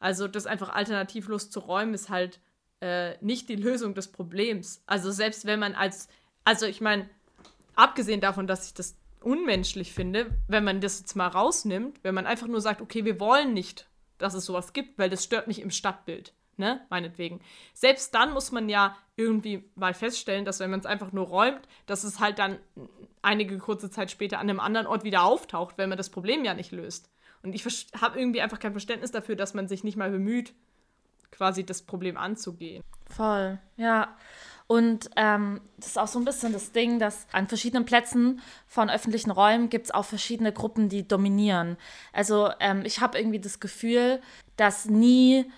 Also 0.00 0.26
das 0.26 0.46
einfach 0.46 0.70
alternativlos 0.70 1.50
zu 1.50 1.60
räumen, 1.60 1.94
ist 1.94 2.08
halt 2.08 2.40
äh, 2.80 3.16
nicht 3.20 3.48
die 3.48 3.56
Lösung 3.56 3.94
des 3.94 4.08
Problems. 4.08 4.82
Also 4.86 5.10
selbst 5.10 5.44
wenn 5.44 5.60
man 5.60 5.74
als, 5.74 6.08
also 6.44 6.66
ich 6.66 6.80
meine, 6.80 7.08
abgesehen 7.74 8.20
davon, 8.20 8.46
dass 8.46 8.66
ich 8.66 8.74
das 8.74 8.96
unmenschlich 9.22 9.92
finde, 9.92 10.34
wenn 10.48 10.64
man 10.64 10.80
das 10.80 11.00
jetzt 11.00 11.14
mal 11.14 11.28
rausnimmt, 11.28 12.00
wenn 12.02 12.14
man 12.14 12.26
einfach 12.26 12.46
nur 12.46 12.60
sagt, 12.60 12.80
okay, 12.80 13.04
wir 13.04 13.20
wollen 13.20 13.52
nicht, 13.52 13.88
dass 14.18 14.34
es 14.34 14.46
sowas 14.46 14.72
gibt, 14.72 14.98
weil 14.98 15.10
das 15.10 15.24
stört 15.24 15.46
mich 15.46 15.60
im 15.60 15.70
Stadtbild, 15.70 16.34
ne, 16.56 16.80
meinetwegen. 16.90 17.40
Selbst 17.74 18.14
dann 18.14 18.32
muss 18.32 18.52
man 18.52 18.68
ja 18.68 18.96
irgendwie 19.16 19.70
mal 19.74 19.94
feststellen, 19.94 20.44
dass 20.44 20.60
wenn 20.60 20.70
man 20.70 20.80
es 20.80 20.86
einfach 20.86 21.12
nur 21.12 21.26
räumt, 21.26 21.60
dass 21.86 22.04
es 22.04 22.20
halt 22.20 22.38
dann 22.38 22.58
einige 23.22 23.58
kurze 23.58 23.90
Zeit 23.90 24.10
später 24.10 24.38
an 24.38 24.48
einem 24.48 24.60
anderen 24.60 24.86
Ort 24.86 25.04
wieder 25.04 25.24
auftaucht, 25.24 25.76
wenn 25.76 25.90
man 25.90 25.98
das 25.98 26.10
Problem 26.10 26.44
ja 26.44 26.54
nicht 26.54 26.72
löst. 26.72 27.10
Und 27.42 27.54
ich 27.54 27.64
habe 28.00 28.18
irgendwie 28.18 28.40
einfach 28.40 28.58
kein 28.58 28.72
Verständnis 28.72 29.10
dafür, 29.10 29.36
dass 29.36 29.54
man 29.54 29.68
sich 29.68 29.84
nicht 29.84 29.96
mal 29.96 30.10
bemüht, 30.10 30.54
quasi 31.30 31.64
das 31.64 31.82
Problem 31.82 32.16
anzugehen. 32.16 32.82
Voll, 33.06 33.58
ja. 33.76 34.16
Und 34.66 35.10
ähm, 35.16 35.60
das 35.78 35.88
ist 35.88 35.98
auch 35.98 36.06
so 36.06 36.20
ein 36.20 36.24
bisschen 36.24 36.52
das 36.52 36.70
Ding, 36.70 37.00
dass 37.00 37.26
an 37.32 37.48
verschiedenen 37.48 37.84
Plätzen 37.84 38.40
von 38.68 38.88
öffentlichen 38.88 39.32
Räumen 39.32 39.68
gibt 39.68 39.86
es 39.86 39.90
auch 39.90 40.04
verschiedene 40.04 40.52
Gruppen, 40.52 40.88
die 40.88 41.08
dominieren. 41.08 41.76
Also 42.12 42.50
ähm, 42.60 42.82
ich 42.84 43.00
habe 43.00 43.18
irgendwie 43.18 43.40
das 43.40 43.58
Gefühl, 43.58 44.20
dass 44.56 44.84
nie 44.84 45.50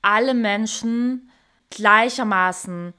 alle 0.00 0.32
Menschen 0.32 1.30
gleichermaßen 1.68 2.94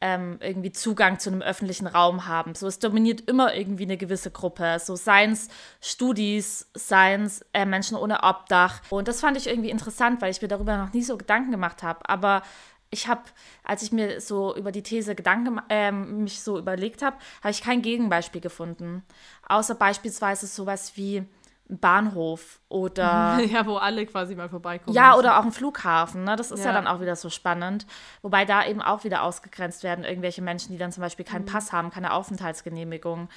ähm, 0.00 0.38
irgendwie 0.40 0.72
Zugang 0.72 1.18
zu 1.18 1.30
einem 1.30 1.42
öffentlichen 1.42 1.86
Raum 1.86 2.26
haben. 2.26 2.54
So, 2.54 2.66
es 2.66 2.78
dominiert 2.78 3.28
immer 3.28 3.54
irgendwie 3.54 3.84
eine 3.84 3.96
gewisse 3.96 4.30
Gruppe. 4.30 4.78
So, 4.78 4.96
seien 4.96 5.32
es 5.32 5.48
Studis, 5.80 6.70
seien 6.74 7.24
es 7.24 7.44
äh, 7.52 7.64
Menschen 7.64 7.96
ohne 7.96 8.22
Obdach. 8.22 8.80
Und 8.90 9.08
das 9.08 9.20
fand 9.20 9.36
ich 9.36 9.48
irgendwie 9.48 9.70
interessant, 9.70 10.22
weil 10.22 10.30
ich 10.30 10.42
mir 10.42 10.48
darüber 10.48 10.76
noch 10.76 10.92
nie 10.92 11.02
so 11.02 11.16
Gedanken 11.16 11.50
gemacht 11.50 11.82
habe. 11.82 12.08
Aber 12.08 12.42
ich 12.90 13.06
habe, 13.08 13.22
als 13.64 13.82
ich 13.82 13.92
mir 13.92 14.20
so 14.20 14.56
über 14.56 14.72
die 14.72 14.82
These 14.82 15.14
Gedanken, 15.14 15.60
äh, 15.68 15.92
mich 15.92 16.40
so 16.40 16.58
überlegt 16.58 17.02
habe, 17.02 17.16
habe 17.42 17.50
ich 17.50 17.62
kein 17.62 17.82
Gegenbeispiel 17.82 18.40
gefunden. 18.40 19.04
Außer 19.48 19.74
beispielsweise 19.74 20.46
sowas 20.46 20.92
wie 20.96 21.24
Bahnhof 21.68 22.60
oder. 22.68 23.38
Ja, 23.48 23.66
wo 23.66 23.76
alle 23.76 24.04
quasi 24.06 24.34
mal 24.34 24.48
vorbeikommen. 24.48 24.94
Ja, 24.94 25.08
müssen. 25.08 25.20
oder 25.20 25.38
auch 25.38 25.44
ein 25.44 25.52
Flughafen. 25.52 26.24
Ne? 26.24 26.36
Das 26.36 26.50
ist 26.50 26.60
ja. 26.60 26.66
ja. 26.66 26.72
dann 26.72 26.86
auch 26.86 27.00
wieder 27.00 27.16
so 27.16 27.30
spannend. 27.30 27.86
Wobei 28.22 28.44
da 28.44 28.64
eben 28.66 28.82
auch 28.82 29.04
wieder 29.04 29.22
ausgegrenzt 29.22 29.82
werden, 29.82 30.04
irgendwelche 30.04 30.42
Menschen, 30.42 30.72
die 30.72 30.78
dann 30.78 30.92
zum 30.92 31.02
Beispiel 31.02 31.24
keinen 31.24 31.42
mhm. 31.42 31.46
Pass 31.46 31.72
haben, 31.72 31.90
keine 31.90 32.12
Aufenthaltsgenehmigung. 32.12 33.28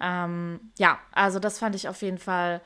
Ähm, 0.00 0.72
ja, 0.78 0.98
also 1.12 1.38
das 1.38 1.58
fand 1.58 1.74
ich 1.74 1.88
auf 1.88 2.02
jeden 2.02 2.18
Fall 2.18 2.60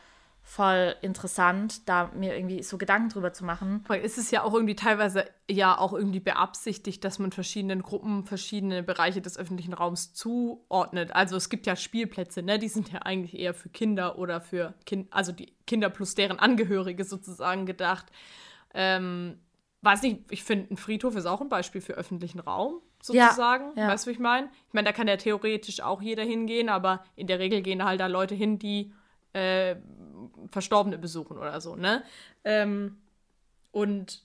voll 0.49 0.97
interessant, 1.03 1.87
da 1.91 2.11
mir 2.15 2.35
irgendwie 2.35 2.63
so 2.63 2.79
Gedanken 2.79 3.11
drüber 3.11 3.35
zu 3.35 3.45
machen. 3.45 3.85
Weil 3.87 4.01
ist 4.01 4.17
es 4.17 4.31
ja 4.31 4.43
auch 4.43 4.55
irgendwie 4.55 4.75
teilweise 4.75 5.27
ja 5.47 5.77
auch 5.77 5.93
irgendwie 5.93 6.21
beabsichtigt, 6.21 7.05
dass 7.05 7.19
man 7.19 7.33
verschiedenen 7.33 7.83
Gruppen 7.83 8.25
verschiedene 8.25 8.83
Bereiche 8.83 9.21
des 9.21 9.37
öffentlichen 9.37 9.75
Raums 9.75 10.15
zuordnet. 10.15 11.15
Also 11.15 11.37
es 11.37 11.51
gibt 11.51 11.67
ja 11.67 11.77
Spielplätze, 11.77 12.43
ne, 12.43 12.59
die 12.59 12.69
sind 12.69 12.91
ja 12.91 13.01
eigentlich 13.01 13.39
eher 13.39 13.53
für 13.53 13.69
Kinder 13.69 14.19
oder 14.19 14.41
für 14.41 14.73
Kind, 14.87 15.13
also 15.13 15.33
die 15.33 15.53
Kinder 15.67 15.91
plus 15.91 16.15
deren 16.15 16.39
Angehörige 16.39 17.05
sozusagen 17.05 17.67
gedacht. 17.67 18.07
Ähm, 18.73 19.39
weiß 19.83 20.01
nicht, 20.01 20.23
ich 20.31 20.45
finde, 20.45 20.73
ein 20.73 20.79
Friedhof 20.79 21.15
ist 21.15 21.27
auch 21.27 21.43
ein 21.43 21.51
Beispiel 21.51 21.83
für 21.83 21.93
öffentlichen 21.93 22.41
Raum, 22.41 22.81
sozusagen. 23.03 23.77
Ja, 23.77 23.83
ja. 23.83 23.89
Weißt 23.89 24.07
du, 24.07 24.11
was 24.11 24.15
ich 24.15 24.19
meine? 24.19 24.49
Ich 24.69 24.73
meine, 24.73 24.87
da 24.87 24.93
kann 24.93 25.09
ja 25.09 25.19
theoretisch 25.19 25.83
auch 25.83 26.01
jeder 26.01 26.25
hingehen, 26.25 26.71
aber 26.71 27.05
in 27.17 27.27
der 27.27 27.39
Regel 27.39 27.61
gehen 27.61 27.85
halt 27.85 28.01
da 28.01 28.07
Leute 28.07 28.35
hin, 28.35 28.59
die 28.59 28.95
äh, 29.39 29.77
Verstorbene 30.51 30.99
besuchen 30.99 31.39
oder 31.39 31.61
so, 31.61 31.77
ne? 31.77 32.03
Ähm, 32.45 32.97
und 33.71 34.23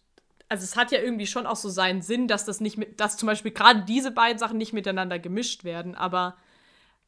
also 0.49 0.63
es 0.63 0.75
hat 0.75 0.91
ja 0.91 0.99
irgendwie 0.99 1.27
schon 1.27 1.45
auch 1.45 1.55
so 1.55 1.69
seinen 1.69 2.01
Sinn, 2.01 2.27
dass 2.27 2.45
das 2.45 2.61
nicht 2.61 2.77
mit, 2.77 2.99
dass 2.99 3.17
zum 3.17 3.27
Beispiel 3.27 3.51
gerade 3.51 3.83
diese 3.83 4.11
beiden 4.11 4.37
Sachen 4.37 4.57
nicht 4.57 4.73
miteinander 4.73 5.19
gemischt 5.19 5.63
werden, 5.63 5.95
aber 5.95 6.35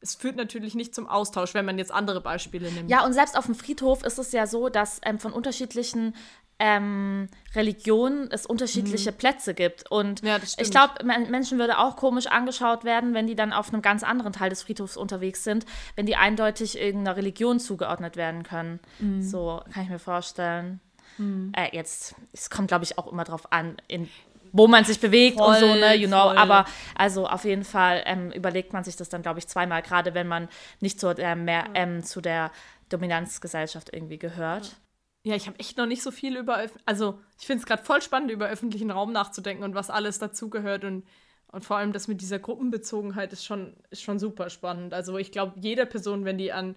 es 0.00 0.14
führt 0.14 0.36
natürlich 0.36 0.74
nicht 0.74 0.94
zum 0.94 1.06
Austausch, 1.08 1.54
wenn 1.54 1.64
man 1.64 1.78
jetzt 1.78 1.92
andere 1.92 2.20
Beispiele 2.20 2.70
nimmt. 2.70 2.90
Ja, 2.90 3.04
und 3.04 3.12
selbst 3.12 3.36
auf 3.36 3.46
dem 3.46 3.54
Friedhof 3.54 4.04
ist 4.04 4.18
es 4.18 4.32
ja 4.32 4.46
so, 4.46 4.68
dass 4.68 5.00
ähm, 5.04 5.18
von 5.18 5.32
unterschiedlichen 5.32 6.14
ähm, 6.58 7.28
Religionen 7.54 8.30
es 8.30 8.46
unterschiedliche 8.46 9.12
mhm. 9.12 9.16
Plätze 9.16 9.54
gibt. 9.54 9.90
Und 9.90 10.22
ja, 10.22 10.38
ich 10.58 10.70
glaube, 10.70 11.04
Menschen 11.04 11.58
würde 11.58 11.78
auch 11.78 11.96
komisch 11.96 12.26
angeschaut 12.26 12.84
werden, 12.84 13.14
wenn 13.14 13.26
die 13.26 13.36
dann 13.36 13.52
auf 13.52 13.72
einem 13.72 13.82
ganz 13.82 14.02
anderen 14.02 14.32
Teil 14.32 14.50
des 14.50 14.62
Friedhofs 14.62 14.96
unterwegs 14.96 15.44
sind, 15.44 15.66
wenn 15.96 16.06
die 16.06 16.16
eindeutig 16.16 16.78
irgendeiner 16.78 17.16
Religion 17.16 17.60
zugeordnet 17.60 18.16
werden 18.16 18.42
können. 18.42 18.80
Mhm. 18.98 19.22
So 19.22 19.60
kann 19.72 19.84
ich 19.84 19.90
mir 19.90 19.98
vorstellen. 19.98 20.80
Mhm. 21.18 21.52
Äh, 21.56 21.74
jetzt, 21.76 22.14
es 22.32 22.50
kommt, 22.50 22.68
glaube 22.68 22.84
ich, 22.84 22.98
auch 22.98 23.10
immer 23.10 23.24
drauf 23.24 23.52
an, 23.52 23.76
in 23.88 24.08
wo 24.52 24.68
man 24.68 24.84
sich 24.84 25.00
bewegt 25.00 25.36
voll, 25.36 25.54
und 25.54 25.60
so, 25.60 25.74
ne, 25.74 25.94
you 25.94 26.08
know. 26.08 26.28
Voll. 26.28 26.38
Aber 26.38 26.64
also 26.94 27.26
auf 27.26 27.44
jeden 27.44 27.64
Fall 27.64 28.02
ähm, 28.06 28.30
überlegt 28.30 28.72
man 28.72 28.84
sich 28.84 28.96
das 28.96 29.10
dann, 29.10 29.20
glaube 29.20 29.38
ich, 29.38 29.46
zweimal, 29.48 29.82
gerade 29.82 30.14
wenn 30.14 30.26
man 30.26 30.48
nicht 30.80 30.98
zu 30.98 31.14
der, 31.14 31.36
mehr, 31.36 31.66
ähm, 31.74 32.02
zu 32.02 32.22
der 32.22 32.50
Dominanzgesellschaft 32.88 33.92
irgendwie 33.92 34.18
gehört. 34.18 34.68
Ja, 34.68 34.85
ich 35.34 35.48
habe 35.48 35.58
echt 35.58 35.76
noch 35.76 35.86
nicht 35.86 36.02
so 36.02 36.12
viel 36.12 36.36
über, 36.36 36.66
also 36.84 37.18
ich 37.40 37.46
finde 37.46 37.60
es 37.60 37.66
gerade 37.66 37.82
voll 37.82 38.00
spannend, 38.00 38.30
über 38.30 38.48
öffentlichen 38.48 38.92
Raum 38.92 39.12
nachzudenken 39.12 39.64
und 39.64 39.74
was 39.74 39.90
alles 39.90 40.20
dazugehört 40.20 40.84
und, 40.84 41.04
und 41.48 41.64
vor 41.64 41.78
allem 41.78 41.92
das 41.92 42.06
mit 42.06 42.20
dieser 42.20 42.38
Gruppenbezogenheit 42.38 43.32
ist 43.32 43.44
schon, 43.44 43.74
ist 43.90 44.02
schon 44.02 44.20
super 44.20 44.50
spannend. 44.50 44.94
Also 44.94 45.18
ich 45.18 45.32
glaube, 45.32 45.54
jede 45.60 45.84
Person, 45.84 46.24
wenn 46.24 46.38
die 46.38 46.52
an, 46.52 46.76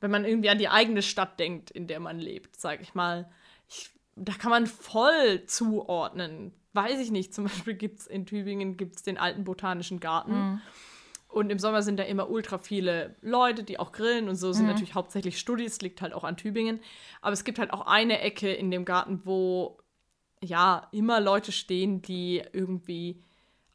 wenn 0.00 0.10
man 0.10 0.24
irgendwie 0.24 0.48
an 0.48 0.58
die 0.58 0.68
eigene 0.68 1.02
Stadt 1.02 1.38
denkt, 1.38 1.70
in 1.70 1.86
der 1.86 2.00
man 2.00 2.18
lebt, 2.18 2.56
sage 2.56 2.82
ich 2.82 2.94
mal, 2.94 3.30
ich, 3.68 3.90
da 4.16 4.32
kann 4.32 4.50
man 4.50 4.66
voll 4.66 5.44
zuordnen. 5.46 6.52
Weiß 6.72 6.98
ich 7.00 7.10
nicht, 7.10 7.34
zum 7.34 7.44
Beispiel 7.44 7.74
gibt 7.74 8.00
es 8.00 8.06
in 8.06 8.24
Tübingen 8.24 8.76
gibt's 8.78 9.02
den 9.02 9.18
alten 9.18 9.44
botanischen 9.44 10.00
Garten. 10.00 10.32
Mhm. 10.32 10.62
Und 11.34 11.50
im 11.50 11.58
Sommer 11.58 11.82
sind 11.82 11.98
da 11.98 12.04
immer 12.04 12.30
ultra 12.30 12.58
viele 12.58 13.16
Leute, 13.20 13.64
die 13.64 13.80
auch 13.80 13.90
grillen 13.90 14.28
und 14.28 14.36
so 14.36 14.52
sind 14.52 14.66
mhm. 14.66 14.70
natürlich 14.70 14.94
hauptsächlich 14.94 15.40
Studis, 15.40 15.80
liegt 15.80 16.00
halt 16.00 16.12
auch 16.12 16.22
an 16.22 16.36
Tübingen. 16.36 16.78
Aber 17.22 17.32
es 17.32 17.42
gibt 17.42 17.58
halt 17.58 17.72
auch 17.72 17.86
eine 17.86 18.20
Ecke 18.20 18.52
in 18.52 18.70
dem 18.70 18.84
Garten, 18.84 19.22
wo 19.24 19.78
ja 20.40 20.86
immer 20.92 21.20
Leute 21.20 21.50
stehen, 21.50 22.02
die 22.02 22.40
irgendwie 22.52 23.20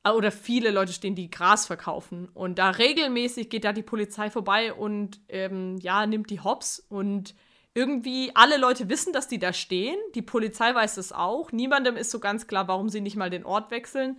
äh, 0.05 0.11
oder 0.11 0.31
viele 0.31 0.71
Leute 0.71 0.93
stehen, 0.93 1.15
die 1.15 1.29
Gras 1.29 1.65
verkaufen. 1.65 2.29
Und 2.33 2.59
da 2.59 2.69
regelmäßig 2.69 3.49
geht 3.49 3.65
da 3.65 3.73
die 3.73 3.83
Polizei 3.83 4.29
vorbei 4.29 4.73
und 4.73 5.19
ähm, 5.27 5.77
ja, 5.81 6.05
nimmt 6.05 6.29
die 6.29 6.39
Hops 6.39 6.79
und 6.87 7.35
irgendwie 7.73 8.31
alle 8.35 8.55
Leute 8.55 8.87
wissen, 8.87 9.11
dass 9.11 9.27
die 9.27 9.39
da 9.39 9.51
stehen. 9.51 9.97
Die 10.15 10.21
Polizei 10.21 10.73
weiß 10.73 10.95
es 10.95 11.11
auch. 11.11 11.51
Niemandem 11.51 11.97
ist 11.97 12.11
so 12.11 12.19
ganz 12.19 12.47
klar, 12.47 12.69
warum 12.69 12.87
sie 12.87 13.01
nicht 13.01 13.17
mal 13.17 13.29
den 13.29 13.45
Ort 13.45 13.69
wechseln 13.69 14.17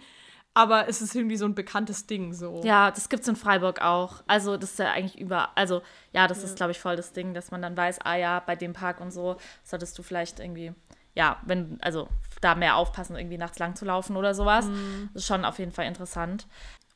aber 0.54 0.88
es 0.88 1.00
ist 1.00 1.14
irgendwie 1.14 1.36
so 1.36 1.44
ein 1.44 1.54
bekanntes 1.54 2.06
Ding 2.06 2.32
so. 2.32 2.60
Ja, 2.64 2.90
das 2.90 3.08
gibt 3.08 3.22
es 3.22 3.28
in 3.28 3.36
Freiburg 3.36 3.80
auch. 3.80 4.22
Also 4.26 4.56
das 4.56 4.72
ist 4.72 4.78
ja 4.78 4.90
eigentlich 4.90 5.18
über, 5.18 5.56
also 5.56 5.82
ja, 6.12 6.26
das 6.26 6.38
ja. 6.38 6.44
ist 6.44 6.56
glaube 6.56 6.72
ich 6.72 6.80
voll 6.80 6.96
das 6.96 7.12
Ding, 7.12 7.34
dass 7.34 7.50
man 7.50 7.62
dann 7.62 7.76
weiß, 7.76 8.00
ah 8.04 8.16
ja, 8.16 8.40
bei 8.40 8.56
dem 8.56 8.72
Park 8.72 9.00
und 9.00 9.12
so 9.12 9.36
solltest 9.62 9.96
du 9.98 10.02
vielleicht 10.02 10.40
irgendwie, 10.40 10.72
ja, 11.14 11.40
wenn, 11.44 11.78
also 11.82 12.08
da 12.40 12.54
mehr 12.54 12.76
aufpassen, 12.76 13.16
irgendwie 13.16 13.38
nachts 13.38 13.58
lang 13.58 13.76
zu 13.76 13.84
laufen 13.84 14.16
oder 14.16 14.34
sowas. 14.34 14.66
Mhm. 14.66 15.10
Das 15.12 15.22
ist 15.22 15.28
schon 15.28 15.44
auf 15.44 15.58
jeden 15.58 15.72
Fall 15.72 15.86
interessant. 15.86 16.46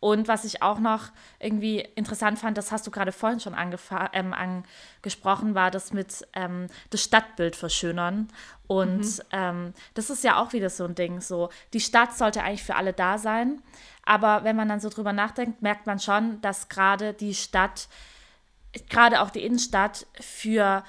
Und 0.05 0.29
was 0.29 0.45
ich 0.45 0.61
auch 0.61 0.81
noch 0.81 1.05
irgendwie 1.41 1.79
interessant 1.81 2.39
fand, 2.39 2.59
das 2.59 2.71
hast 2.73 2.87
du 2.87 2.91
gerade 2.91 3.11
vorhin 3.11 3.41
schon 3.41 3.57
ähm, 4.13 4.35
angesprochen, 4.35 5.55
war 5.55 5.71
das 5.71 5.95
mit 5.95 6.29
ähm, 6.35 6.67
das 6.91 7.03
Stadtbild 7.03 7.57
verschönern. 7.57 8.29
Und 8.67 9.01
mhm. 9.01 9.23
ähm, 9.31 9.75
das 9.95 10.11
ist 10.11 10.23
ja 10.23 10.37
auch 10.37 10.53
wieder 10.53 10.69
so 10.69 10.85
ein 10.85 10.95
Ding. 10.95 11.23
So, 11.23 11.49
die 11.73 11.81
Stadt 11.81 12.15
sollte 12.19 12.43
eigentlich 12.43 12.65
für 12.65 12.77
alle 12.77 12.93
da 12.93 13.17
sein. 13.17 13.63
Aber 14.05 14.45
wenn 14.45 14.57
man 14.57 14.69
dann 14.69 14.79
so 14.79 14.91
drüber 14.91 15.15
nachdenkt, 15.15 15.63
merkt 15.63 15.87
man 15.87 15.99
schon, 15.99 16.39
dass 16.43 16.69
gerade 16.69 17.15
die 17.15 17.33
Stadt, 17.33 17.89
gerade 18.91 19.23
auch 19.23 19.31
die 19.31 19.43
Innenstadt 19.43 20.07
für 20.21 20.85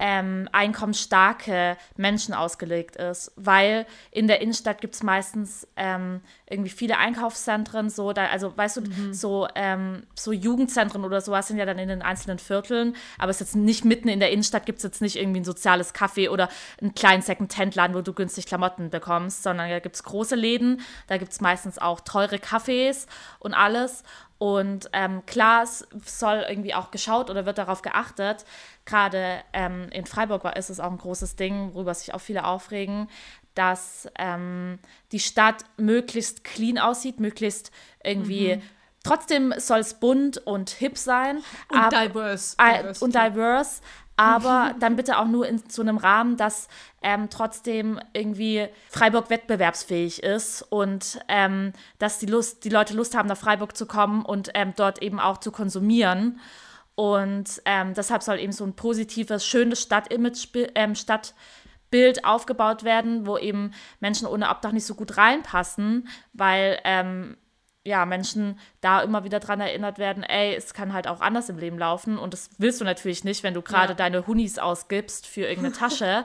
ähm, 0.00 0.48
einkommensstarke 0.50 1.76
Menschen 1.96 2.32
ausgelegt 2.32 2.96
ist, 2.96 3.32
weil 3.36 3.86
in 4.10 4.26
der 4.26 4.40
Innenstadt 4.40 4.80
gibt 4.80 4.94
es 4.94 5.02
meistens 5.02 5.68
ähm, 5.76 6.22
irgendwie 6.48 6.70
viele 6.70 6.96
Einkaufszentren, 6.96 7.90
so 7.90 8.14
da, 8.14 8.26
also 8.26 8.56
weißt 8.56 8.78
du, 8.78 8.80
mhm. 8.80 9.12
so, 9.12 9.46
ähm, 9.54 10.04
so 10.14 10.32
Jugendzentren 10.32 11.04
oder 11.04 11.20
sowas 11.20 11.48
sind 11.48 11.58
ja 11.58 11.66
dann 11.66 11.78
in 11.78 11.88
den 11.88 12.00
einzelnen 12.00 12.38
Vierteln, 12.38 12.96
aber 13.18 13.30
es 13.30 13.42
ist 13.42 13.48
jetzt 13.48 13.56
nicht 13.56 13.84
mitten 13.84 14.08
in 14.08 14.20
der 14.20 14.30
Innenstadt, 14.30 14.64
gibt 14.64 14.78
es 14.78 14.84
jetzt 14.84 15.02
nicht 15.02 15.16
irgendwie 15.16 15.40
ein 15.40 15.44
soziales 15.44 15.94
Café 15.94 16.30
oder 16.30 16.48
einen 16.80 16.94
kleinen 16.94 17.22
Second-Hand-Laden, 17.22 17.94
wo 17.94 18.00
du 18.00 18.14
günstig 18.14 18.46
Klamotten 18.46 18.88
bekommst, 18.88 19.42
sondern 19.42 19.68
da 19.68 19.80
gibt 19.80 19.96
es 19.96 20.02
große 20.02 20.34
Läden, 20.34 20.80
da 21.08 21.18
gibt 21.18 21.32
es 21.32 21.42
meistens 21.42 21.78
auch 21.78 22.00
teure 22.00 22.36
Cafés 22.36 23.06
und 23.38 23.52
alles 23.52 24.02
Und 24.40 24.88
ähm, 24.94 25.26
klar, 25.26 25.64
es 25.64 25.86
soll 26.02 26.46
irgendwie 26.48 26.72
auch 26.72 26.90
geschaut 26.90 27.28
oder 27.28 27.44
wird 27.44 27.58
darauf 27.58 27.82
geachtet. 27.82 28.46
Gerade 28.86 29.42
ähm, 29.52 29.90
in 29.92 30.06
Freiburg 30.06 30.44
war, 30.44 30.56
ist 30.56 30.70
es 30.70 30.80
auch 30.80 30.90
ein 30.90 30.96
großes 30.96 31.36
Ding, 31.36 31.74
worüber 31.74 31.92
sich 31.92 32.14
auch 32.14 32.22
viele 32.22 32.46
aufregen, 32.46 33.10
dass 33.54 34.08
ähm, 34.18 34.78
die 35.12 35.20
Stadt 35.20 35.66
möglichst 35.76 36.42
clean 36.42 36.78
aussieht, 36.78 37.20
möglichst 37.20 37.70
irgendwie. 38.02 38.56
Mhm. 38.56 38.62
Trotzdem 39.04 39.52
soll 39.58 39.80
es 39.80 40.00
bunt 40.00 40.38
und 40.38 40.70
hip 40.70 40.96
sein. 40.96 41.42
Und 41.70 41.92
diverse. 41.92 42.56
Äh, 42.58 42.94
und 42.98 43.14
diverse 43.14 43.82
aber 44.20 44.74
dann 44.78 44.96
bitte 44.96 45.18
auch 45.18 45.26
nur 45.26 45.48
in 45.48 45.62
so 45.66 45.80
einem 45.80 45.96
Rahmen, 45.96 46.36
dass 46.36 46.68
ähm, 47.00 47.28
trotzdem 47.30 47.98
irgendwie 48.12 48.68
Freiburg 48.90 49.30
wettbewerbsfähig 49.30 50.22
ist 50.22 50.60
und 50.60 51.20
ähm, 51.28 51.72
dass 51.98 52.18
die, 52.18 52.26
Lust, 52.26 52.64
die 52.64 52.68
Leute 52.68 52.92
Lust 52.92 53.16
haben, 53.16 53.30
nach 53.30 53.38
Freiburg 53.38 53.74
zu 53.74 53.86
kommen 53.86 54.22
und 54.22 54.50
ähm, 54.52 54.74
dort 54.76 55.00
eben 55.00 55.18
auch 55.18 55.38
zu 55.38 55.50
konsumieren. 55.50 56.38
Und 56.96 57.62
ähm, 57.64 57.94
deshalb 57.94 58.22
soll 58.22 58.40
eben 58.40 58.52
so 58.52 58.62
ein 58.62 58.76
positives, 58.76 59.46
schönes 59.46 59.80
Stadtimage, 59.80 60.68
ähm, 60.74 60.94
Stadtbild 60.94 62.26
aufgebaut 62.26 62.84
werden, 62.84 63.26
wo 63.26 63.38
eben 63.38 63.72
Menschen 64.00 64.26
ohne 64.26 64.50
Obdach 64.50 64.72
nicht 64.72 64.84
so 64.84 64.96
gut 64.96 65.16
reinpassen, 65.16 66.08
weil 66.34 66.78
ähm, 66.84 67.38
ja, 67.84 68.04
Menschen 68.04 68.58
da 68.80 69.00
immer 69.00 69.24
wieder 69.24 69.40
dran 69.40 69.60
erinnert 69.60 69.98
werden, 69.98 70.22
ey, 70.22 70.54
es 70.54 70.74
kann 70.74 70.92
halt 70.92 71.06
auch 71.08 71.20
anders 71.20 71.48
im 71.48 71.58
Leben 71.58 71.78
laufen. 71.78 72.18
Und 72.18 72.34
das 72.34 72.50
willst 72.58 72.80
du 72.80 72.84
natürlich 72.84 73.24
nicht, 73.24 73.42
wenn 73.42 73.54
du 73.54 73.62
gerade 73.62 73.92
ja. 73.92 73.96
deine 73.96 74.26
Hunis 74.26 74.58
ausgibst 74.58 75.26
für 75.26 75.42
irgendeine 75.42 75.74
Tasche. 75.76 76.24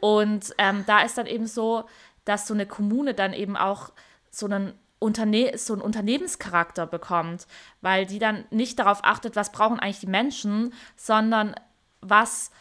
und 0.00 0.54
ähm, 0.58 0.84
da 0.86 1.02
ist 1.02 1.18
dann 1.18 1.26
eben 1.26 1.46
so, 1.46 1.84
dass 2.24 2.46
so 2.46 2.54
eine 2.54 2.66
Kommune 2.66 3.14
dann 3.14 3.32
eben 3.32 3.56
auch 3.56 3.92
so 4.30 4.46
einen 4.46 4.74
Unterne 4.98 5.58
so 5.58 5.72
einen 5.72 5.82
Unternehmenscharakter 5.82 6.86
bekommt, 6.86 7.48
weil 7.80 8.06
die 8.06 8.20
dann 8.20 8.44
nicht 8.50 8.78
darauf 8.78 9.00
achtet, 9.02 9.34
was 9.34 9.50
brauchen 9.50 9.80
eigentlich 9.80 9.98
die 9.98 10.06
Menschen, 10.06 10.72
sondern 10.94 11.56
was 12.00 12.52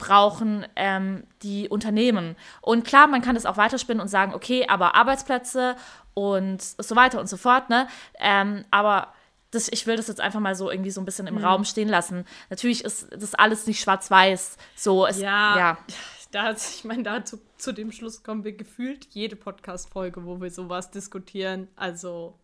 brauchen 0.00 0.66
ähm, 0.74 1.22
die 1.42 1.68
Unternehmen. 1.68 2.34
Und 2.60 2.84
klar, 2.84 3.06
man 3.06 3.22
kann 3.22 3.36
das 3.36 3.46
auch 3.46 3.56
weiterspinnen 3.56 4.00
und 4.00 4.08
sagen, 4.08 4.34
okay, 4.34 4.66
aber 4.66 4.96
Arbeitsplätze 4.96 5.76
und 6.14 6.60
so 6.60 6.96
weiter 6.96 7.20
und 7.20 7.28
so 7.28 7.36
fort, 7.36 7.70
ne? 7.70 7.86
Ähm, 8.18 8.64
aber 8.72 9.12
das, 9.52 9.68
ich 9.70 9.86
will 9.86 9.96
das 9.96 10.08
jetzt 10.08 10.20
einfach 10.20 10.40
mal 10.40 10.54
so 10.54 10.70
irgendwie 10.70 10.90
so 10.90 11.00
ein 11.00 11.04
bisschen 11.04 11.26
im 11.26 11.36
mhm. 11.36 11.44
Raum 11.44 11.64
stehen 11.64 11.88
lassen. 11.88 12.24
Natürlich 12.48 12.84
ist 12.84 13.08
das 13.12 13.34
alles 13.34 13.66
nicht 13.66 13.80
schwarz-weiß. 13.80 14.56
So, 14.74 15.06
es, 15.06 15.20
ja, 15.20 15.56
ja. 15.56 15.78
Da, 16.32 16.52
ich 16.52 16.84
meine, 16.84 17.02
dazu 17.02 17.40
zu 17.58 17.72
dem 17.72 17.90
Schluss 17.90 18.22
kommen 18.22 18.44
wir 18.44 18.52
gefühlt 18.52 19.08
jede 19.10 19.34
Podcast-Folge, 19.34 20.24
wo 20.24 20.40
wir 20.40 20.48
sowas 20.48 20.92
diskutieren. 20.92 21.66
Also, 21.74 22.38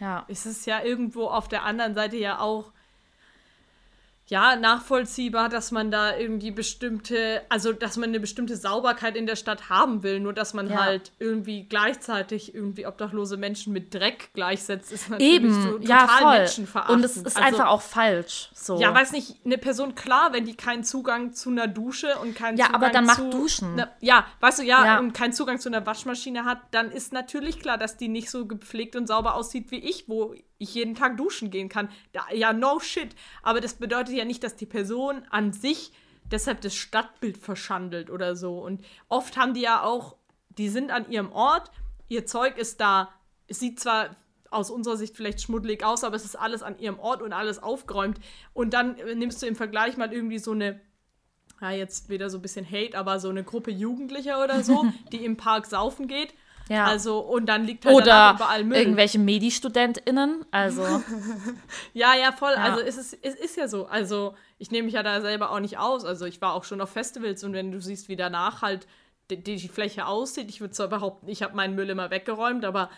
ja. 0.00 0.24
ist 0.26 0.46
es 0.46 0.66
ja 0.66 0.82
irgendwo 0.82 1.28
auf 1.28 1.46
der 1.46 1.62
anderen 1.62 1.94
Seite 1.94 2.16
ja 2.16 2.40
auch 2.40 2.72
ja, 4.30 4.54
nachvollziehbar, 4.54 5.48
dass 5.48 5.72
man 5.72 5.90
da 5.90 6.16
irgendwie 6.16 6.52
bestimmte, 6.52 7.42
also 7.48 7.72
dass 7.72 7.96
man 7.96 8.10
eine 8.10 8.20
bestimmte 8.20 8.56
Sauberkeit 8.56 9.16
in 9.16 9.26
der 9.26 9.34
Stadt 9.34 9.68
haben 9.68 10.04
will, 10.04 10.20
nur 10.20 10.32
dass 10.32 10.54
man 10.54 10.70
ja. 10.70 10.84
halt 10.84 11.10
irgendwie 11.18 11.64
gleichzeitig 11.64 12.54
irgendwie 12.54 12.86
obdachlose 12.86 13.36
Menschen 13.36 13.72
mit 13.72 13.92
Dreck 13.92 14.30
gleichsetzt, 14.32 14.92
ist 14.92 15.10
natürlich 15.10 15.34
Eben. 15.34 15.62
so 15.62 15.78
total 15.78 15.88
ja, 15.88 16.06
voll. 16.06 16.38
menschenverachtend. 16.38 16.96
Und 16.96 17.04
es 17.04 17.16
ist 17.16 17.36
also, 17.36 17.40
einfach 17.40 17.66
auch 17.66 17.82
falsch. 17.82 18.50
So. 18.54 18.78
Ja, 18.78 18.94
weiß 18.94 19.10
nicht, 19.10 19.34
eine 19.44 19.58
Person, 19.58 19.96
klar, 19.96 20.32
wenn 20.32 20.44
die 20.44 20.54
keinen 20.54 20.84
Zugang 20.84 21.32
zu 21.32 21.50
einer 21.50 21.66
Dusche 21.66 22.16
und 22.22 22.36
keinen 22.36 22.56
ja, 22.56 22.66
Zugang 22.66 22.82
aber 22.82 22.92
dann 22.92 23.06
macht 23.06 23.34
Duschen. 23.34 23.74
Ne, 23.74 23.88
ja, 23.98 24.26
weißt 24.38 24.60
du, 24.60 24.62
ja, 24.62 24.84
ja, 24.84 24.98
und 25.00 25.12
keinen 25.12 25.32
Zugang 25.32 25.58
zu 25.58 25.68
einer 25.68 25.84
Waschmaschine 25.84 26.44
hat, 26.44 26.60
dann 26.70 26.92
ist 26.92 27.12
natürlich 27.12 27.58
klar, 27.58 27.78
dass 27.78 27.96
die 27.96 28.06
nicht 28.06 28.30
so 28.30 28.46
gepflegt 28.46 28.94
und 28.94 29.08
sauber 29.08 29.34
aussieht 29.34 29.72
wie 29.72 29.80
ich, 29.80 30.08
wo 30.08 30.36
ich 30.60 30.74
jeden 30.74 30.94
Tag 30.94 31.16
duschen 31.16 31.50
gehen 31.50 31.68
kann. 31.68 31.88
Da, 32.12 32.26
ja, 32.32 32.52
no 32.52 32.78
shit. 32.78 33.16
Aber 33.42 33.60
das 33.60 33.74
bedeutet 33.74 34.14
ja 34.14 34.24
nicht, 34.24 34.44
dass 34.44 34.56
die 34.56 34.66
Person 34.66 35.22
an 35.30 35.52
sich 35.52 35.90
deshalb 36.30 36.60
das 36.60 36.74
Stadtbild 36.76 37.38
verschandelt 37.38 38.10
oder 38.10 38.36
so. 38.36 38.58
Und 38.58 38.84
oft 39.08 39.36
haben 39.36 39.54
die 39.54 39.62
ja 39.62 39.82
auch, 39.82 40.16
die 40.50 40.68
sind 40.68 40.90
an 40.90 41.10
ihrem 41.10 41.32
Ort, 41.32 41.70
ihr 42.08 42.26
Zeug 42.26 42.58
ist 42.58 42.80
da, 42.80 43.08
es 43.48 43.58
sieht 43.58 43.80
zwar 43.80 44.14
aus 44.50 44.70
unserer 44.70 44.96
Sicht 44.96 45.16
vielleicht 45.16 45.40
schmuddelig 45.40 45.82
aus, 45.82 46.04
aber 46.04 46.16
es 46.16 46.24
ist 46.24 46.36
alles 46.36 46.62
an 46.62 46.78
ihrem 46.78 46.98
Ort 46.98 47.22
und 47.22 47.32
alles 47.32 47.62
aufgeräumt. 47.62 48.20
Und 48.52 48.74
dann 48.74 48.96
nimmst 49.16 49.42
du 49.42 49.46
im 49.46 49.56
Vergleich 49.56 49.96
mal 49.96 50.12
irgendwie 50.12 50.38
so 50.38 50.52
eine, 50.52 50.78
ja, 51.62 51.70
jetzt 51.70 52.10
wieder 52.10 52.28
so 52.28 52.38
ein 52.38 52.42
bisschen 52.42 52.70
Hate, 52.70 52.98
aber 52.98 53.18
so 53.18 53.30
eine 53.30 53.44
Gruppe 53.44 53.70
Jugendlicher 53.70 54.44
oder 54.44 54.62
so, 54.62 54.86
die 55.12 55.24
im 55.24 55.38
Park 55.38 55.66
saufen 55.66 56.06
geht 56.06 56.34
ja. 56.70 56.84
Also, 56.84 57.18
und 57.18 57.46
dann 57.46 57.64
liegt 57.64 57.84
halt 57.84 57.96
Oder 57.96 58.34
überall 58.36 58.62
Müll. 58.62 58.78
irgendwelche 58.78 59.18
Medi-StudentInnen. 59.18 60.46
Also. 60.52 60.82
ja, 61.94 62.14
ja, 62.14 62.30
voll. 62.30 62.52
Ja. 62.52 62.62
Also, 62.62 62.80
es 62.80 62.96
ist, 62.96 63.18
es 63.22 63.34
ist 63.34 63.56
ja 63.56 63.66
so. 63.66 63.86
Also, 63.86 64.36
ich 64.58 64.70
nehme 64.70 64.84
mich 64.84 64.94
ja 64.94 65.02
da 65.02 65.20
selber 65.20 65.50
auch 65.50 65.58
nicht 65.58 65.78
aus. 65.78 66.04
Also, 66.04 66.26
ich 66.26 66.40
war 66.40 66.54
auch 66.54 66.62
schon 66.62 66.80
auf 66.80 66.90
Festivals 66.90 67.42
und 67.42 67.54
wenn 67.54 67.72
du 67.72 67.80
siehst, 67.80 68.08
wie 68.08 68.14
danach 68.14 68.62
halt 68.62 68.86
die, 69.30 69.42
die 69.42 69.68
Fläche 69.68 70.06
aussieht, 70.06 70.48
ich 70.48 70.60
würde 70.60 70.72
zwar 70.72 70.86
behaupten, 70.86 71.28
ich 71.28 71.42
habe 71.42 71.56
meinen 71.56 71.74
Müll 71.74 71.90
immer 71.90 72.10
weggeräumt, 72.10 72.64
aber 72.64 72.88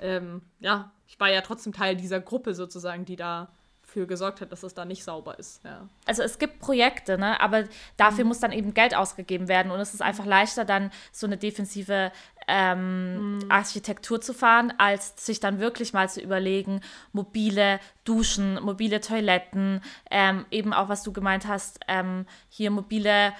ähm, 0.00 0.42
ja, 0.58 0.90
ich 1.06 1.18
war 1.20 1.30
ja 1.30 1.40
trotzdem 1.40 1.72
Teil 1.72 1.94
dieser 1.94 2.18
Gruppe 2.18 2.54
sozusagen, 2.54 3.04
die 3.04 3.16
da 3.16 3.52
für 3.90 4.06
gesorgt 4.06 4.40
hat, 4.40 4.52
dass 4.52 4.62
es 4.62 4.74
da 4.74 4.84
nicht 4.84 5.02
sauber 5.02 5.38
ist. 5.38 5.64
Ja. 5.64 5.88
Also 6.06 6.22
es 6.22 6.38
gibt 6.38 6.60
Projekte, 6.60 7.18
ne? 7.18 7.40
aber 7.40 7.64
dafür 7.96 8.24
mhm. 8.24 8.28
muss 8.28 8.40
dann 8.40 8.52
eben 8.52 8.72
Geld 8.72 8.94
ausgegeben 8.94 9.48
werden 9.48 9.72
und 9.72 9.80
es 9.80 9.94
ist 9.94 10.00
einfach 10.00 10.26
leichter, 10.26 10.64
dann 10.64 10.90
so 11.12 11.26
eine 11.26 11.36
defensive 11.36 12.12
ähm, 12.46 13.38
mhm. 13.38 13.50
Architektur 13.50 14.20
zu 14.20 14.32
fahren, 14.32 14.72
als 14.78 15.14
sich 15.24 15.40
dann 15.40 15.58
wirklich 15.58 15.92
mal 15.92 16.08
zu 16.08 16.20
überlegen, 16.20 16.80
mobile 17.12 17.80
Duschen, 18.04 18.62
mobile 18.62 19.00
Toiletten, 19.00 19.82
ähm, 20.10 20.46
eben 20.50 20.72
auch, 20.72 20.88
was 20.88 21.02
du 21.02 21.12
gemeint 21.12 21.46
hast, 21.46 21.80
ähm, 21.88 22.26
hier 22.48 22.70
mobile 22.70 23.32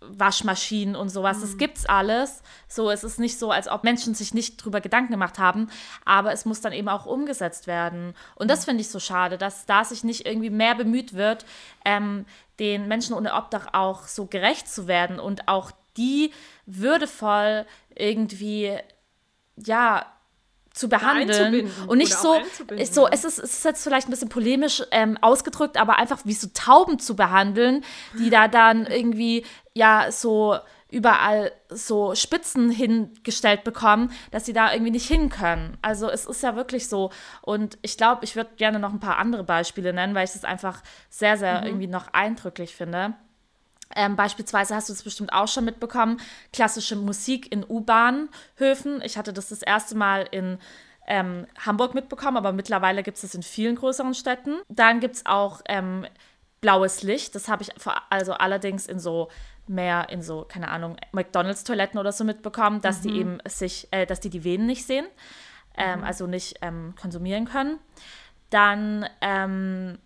Waschmaschinen 0.00 0.94
und 0.94 1.08
sowas. 1.08 1.38
Mhm. 1.38 1.42
Das 1.42 1.56
gibt's 1.56 1.86
alles. 1.86 2.42
So, 2.68 2.90
es 2.90 3.04
ist 3.04 3.18
nicht 3.18 3.38
so, 3.38 3.50
als 3.50 3.68
ob 3.68 3.84
Menschen 3.84 4.14
sich 4.14 4.32
nicht 4.32 4.56
drüber 4.56 4.80
Gedanken 4.80 5.12
gemacht 5.12 5.38
haben, 5.38 5.68
aber 6.04 6.32
es 6.32 6.44
muss 6.44 6.60
dann 6.60 6.72
eben 6.72 6.88
auch 6.88 7.06
umgesetzt 7.06 7.66
werden. 7.66 8.14
Und 8.34 8.48
das 8.48 8.60
mhm. 8.60 8.64
finde 8.64 8.80
ich 8.82 8.90
so 8.90 9.00
schade, 9.00 9.38
dass 9.38 9.66
da 9.66 9.84
sich 9.84 10.04
nicht 10.04 10.26
irgendwie 10.26 10.50
mehr 10.50 10.74
bemüht 10.74 11.14
wird, 11.14 11.44
ähm, 11.84 12.26
den 12.58 12.88
Menschen 12.88 13.14
ohne 13.14 13.34
Obdach 13.34 13.68
auch 13.72 14.06
so 14.06 14.26
gerecht 14.26 14.68
zu 14.68 14.86
werden 14.86 15.18
und 15.18 15.48
auch 15.48 15.72
die 15.96 16.32
würdevoll 16.66 17.66
irgendwie, 17.94 18.78
ja, 19.56 20.06
zu 20.78 20.88
behandeln 20.88 21.70
und 21.88 21.98
nicht 21.98 22.14
so, 22.14 22.40
so 22.92 23.08
es, 23.08 23.24
ist, 23.24 23.38
es 23.38 23.52
ist 23.52 23.64
jetzt 23.64 23.82
vielleicht 23.82 24.06
ein 24.06 24.12
bisschen 24.12 24.28
polemisch 24.28 24.82
ähm, 24.92 25.18
ausgedrückt, 25.20 25.76
aber 25.76 25.98
einfach 25.98 26.20
wie 26.24 26.34
so 26.34 26.48
Tauben 26.54 27.00
zu 27.00 27.16
behandeln, 27.16 27.84
die 28.16 28.30
da 28.30 28.46
dann 28.46 28.86
irgendwie 28.86 29.44
ja 29.78 30.10
so 30.10 30.58
überall 30.90 31.52
so 31.68 32.14
Spitzen 32.14 32.70
hingestellt 32.70 33.62
bekommen, 33.62 34.10
dass 34.30 34.46
sie 34.46 34.52
da 34.52 34.72
irgendwie 34.72 34.92
nicht 34.92 35.06
hin 35.06 35.28
können. 35.28 35.76
Also 35.82 36.10
es 36.10 36.24
ist 36.24 36.42
ja 36.42 36.56
wirklich 36.56 36.88
so. 36.88 37.10
Und 37.42 37.78
ich 37.82 37.96
glaube, 37.96 38.24
ich 38.24 38.36
würde 38.36 38.50
gerne 38.56 38.78
noch 38.78 38.92
ein 38.92 39.00
paar 39.00 39.18
andere 39.18 39.44
Beispiele 39.44 39.92
nennen, 39.92 40.14
weil 40.14 40.24
ich 40.24 40.34
es 40.34 40.44
einfach 40.44 40.82
sehr, 41.10 41.36
sehr 41.36 41.60
mhm. 41.60 41.66
irgendwie 41.66 41.86
noch 41.86 42.12
eindrücklich 42.12 42.74
finde. 42.74 43.14
Ähm, 43.94 44.16
beispielsweise 44.16 44.74
hast 44.74 44.88
du 44.88 44.92
es 44.92 45.02
bestimmt 45.02 45.32
auch 45.32 45.48
schon 45.48 45.64
mitbekommen, 45.64 46.20
klassische 46.52 46.96
Musik 46.96 47.50
in 47.52 47.64
U-Bahnhöfen. 47.66 49.00
Ich 49.02 49.16
hatte 49.16 49.32
das 49.32 49.48
das 49.48 49.62
erste 49.62 49.94
Mal 49.94 50.26
in 50.30 50.58
ähm, 51.06 51.46
Hamburg 51.64 51.94
mitbekommen, 51.94 52.36
aber 52.36 52.52
mittlerweile 52.52 53.02
gibt 53.02 53.16
es 53.16 53.22
das 53.22 53.34
in 53.34 53.42
vielen 53.42 53.76
größeren 53.76 54.14
Städten. 54.14 54.56
Dann 54.68 55.00
gibt 55.00 55.16
es 55.16 55.26
auch 55.26 55.62
ähm, 55.66 56.06
blaues 56.60 57.02
Licht. 57.02 57.34
Das 57.34 57.48
habe 57.48 57.62
ich 57.62 57.70
also 58.10 58.34
allerdings 58.34 58.86
in 58.86 58.98
so 58.98 59.28
mehr 59.68 60.08
in 60.10 60.22
so, 60.22 60.44
keine 60.44 60.68
Ahnung, 60.68 60.96
McDonalds-Toiletten 61.12 61.98
oder 61.98 62.12
so 62.12 62.24
mitbekommen, 62.24 62.80
dass 62.80 63.02
mhm. 63.02 63.08
die 63.08 63.18
eben 63.18 63.38
sich, 63.46 63.88
äh, 63.90 64.06
dass 64.06 64.20
die 64.20 64.30
die 64.30 64.44
Venen 64.44 64.66
nicht 64.66 64.86
sehen, 64.86 65.06
ähm, 65.76 66.00
mhm. 66.00 66.04
also 66.04 66.26
nicht 66.26 66.58
ähm, 66.62 66.94
konsumieren 67.00 67.46
können. 67.46 67.78
Dann 68.50 69.06
ähm, 69.20 69.98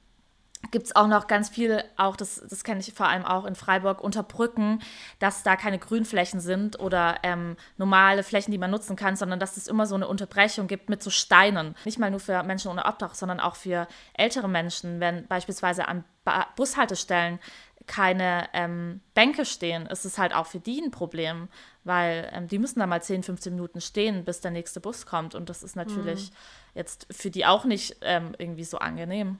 gibt 0.70 0.86
es 0.86 0.96
auch 0.96 1.08
noch 1.08 1.26
ganz 1.26 1.48
viel, 1.48 1.82
auch 1.96 2.16
das, 2.16 2.42
das 2.48 2.64
kenne 2.64 2.80
ich 2.80 2.92
vor 2.94 3.08
allem 3.08 3.24
auch 3.24 3.44
in 3.44 3.54
Freiburg, 3.54 4.00
unter 4.00 4.22
Brücken, 4.22 4.80
dass 5.18 5.42
da 5.42 5.56
keine 5.56 5.78
Grünflächen 5.78 6.40
sind 6.40 6.78
oder 6.78 7.16
ähm, 7.22 7.56
normale 7.76 8.22
Flächen, 8.22 8.52
die 8.52 8.58
man 8.58 8.70
nutzen 8.70 8.96
kann, 8.96 9.16
sondern 9.16 9.40
dass 9.40 9.56
es 9.56 9.66
immer 9.66 9.86
so 9.86 9.94
eine 9.94 10.06
Unterbrechung 10.06 10.68
gibt 10.68 10.88
mit 10.88 11.02
so 11.02 11.10
Steinen. 11.10 11.74
Nicht 11.84 11.98
mal 11.98 12.10
nur 12.10 12.20
für 12.20 12.42
Menschen 12.44 12.70
ohne 12.70 12.86
Obdach, 12.86 13.14
sondern 13.14 13.40
auch 13.40 13.56
für 13.56 13.88
ältere 14.14 14.48
Menschen, 14.48 15.00
wenn 15.00 15.26
beispielsweise 15.26 15.88
an 15.88 16.04
ba 16.24 16.46
Bushaltestellen 16.56 17.40
keine 17.86 18.48
ähm, 18.52 19.00
Bänke 19.14 19.44
stehen, 19.44 19.86
ist 19.86 20.04
es 20.04 20.18
halt 20.18 20.34
auch 20.34 20.46
für 20.46 20.60
die 20.60 20.80
ein 20.80 20.90
Problem, 20.90 21.48
weil 21.84 22.30
ähm, 22.32 22.48
die 22.48 22.58
müssen 22.58 22.80
da 22.80 22.86
mal 22.86 23.02
10, 23.02 23.22
15 23.22 23.54
Minuten 23.54 23.80
stehen, 23.80 24.24
bis 24.24 24.40
der 24.40 24.50
nächste 24.50 24.80
Bus 24.80 25.06
kommt. 25.06 25.34
Und 25.34 25.48
das 25.48 25.62
ist 25.62 25.76
natürlich 25.76 26.30
mhm. 26.30 26.34
jetzt 26.74 27.06
für 27.10 27.30
die 27.30 27.46
auch 27.46 27.64
nicht 27.64 27.96
ähm, 28.02 28.34
irgendwie 28.38 28.64
so 28.64 28.78
angenehm. 28.78 29.38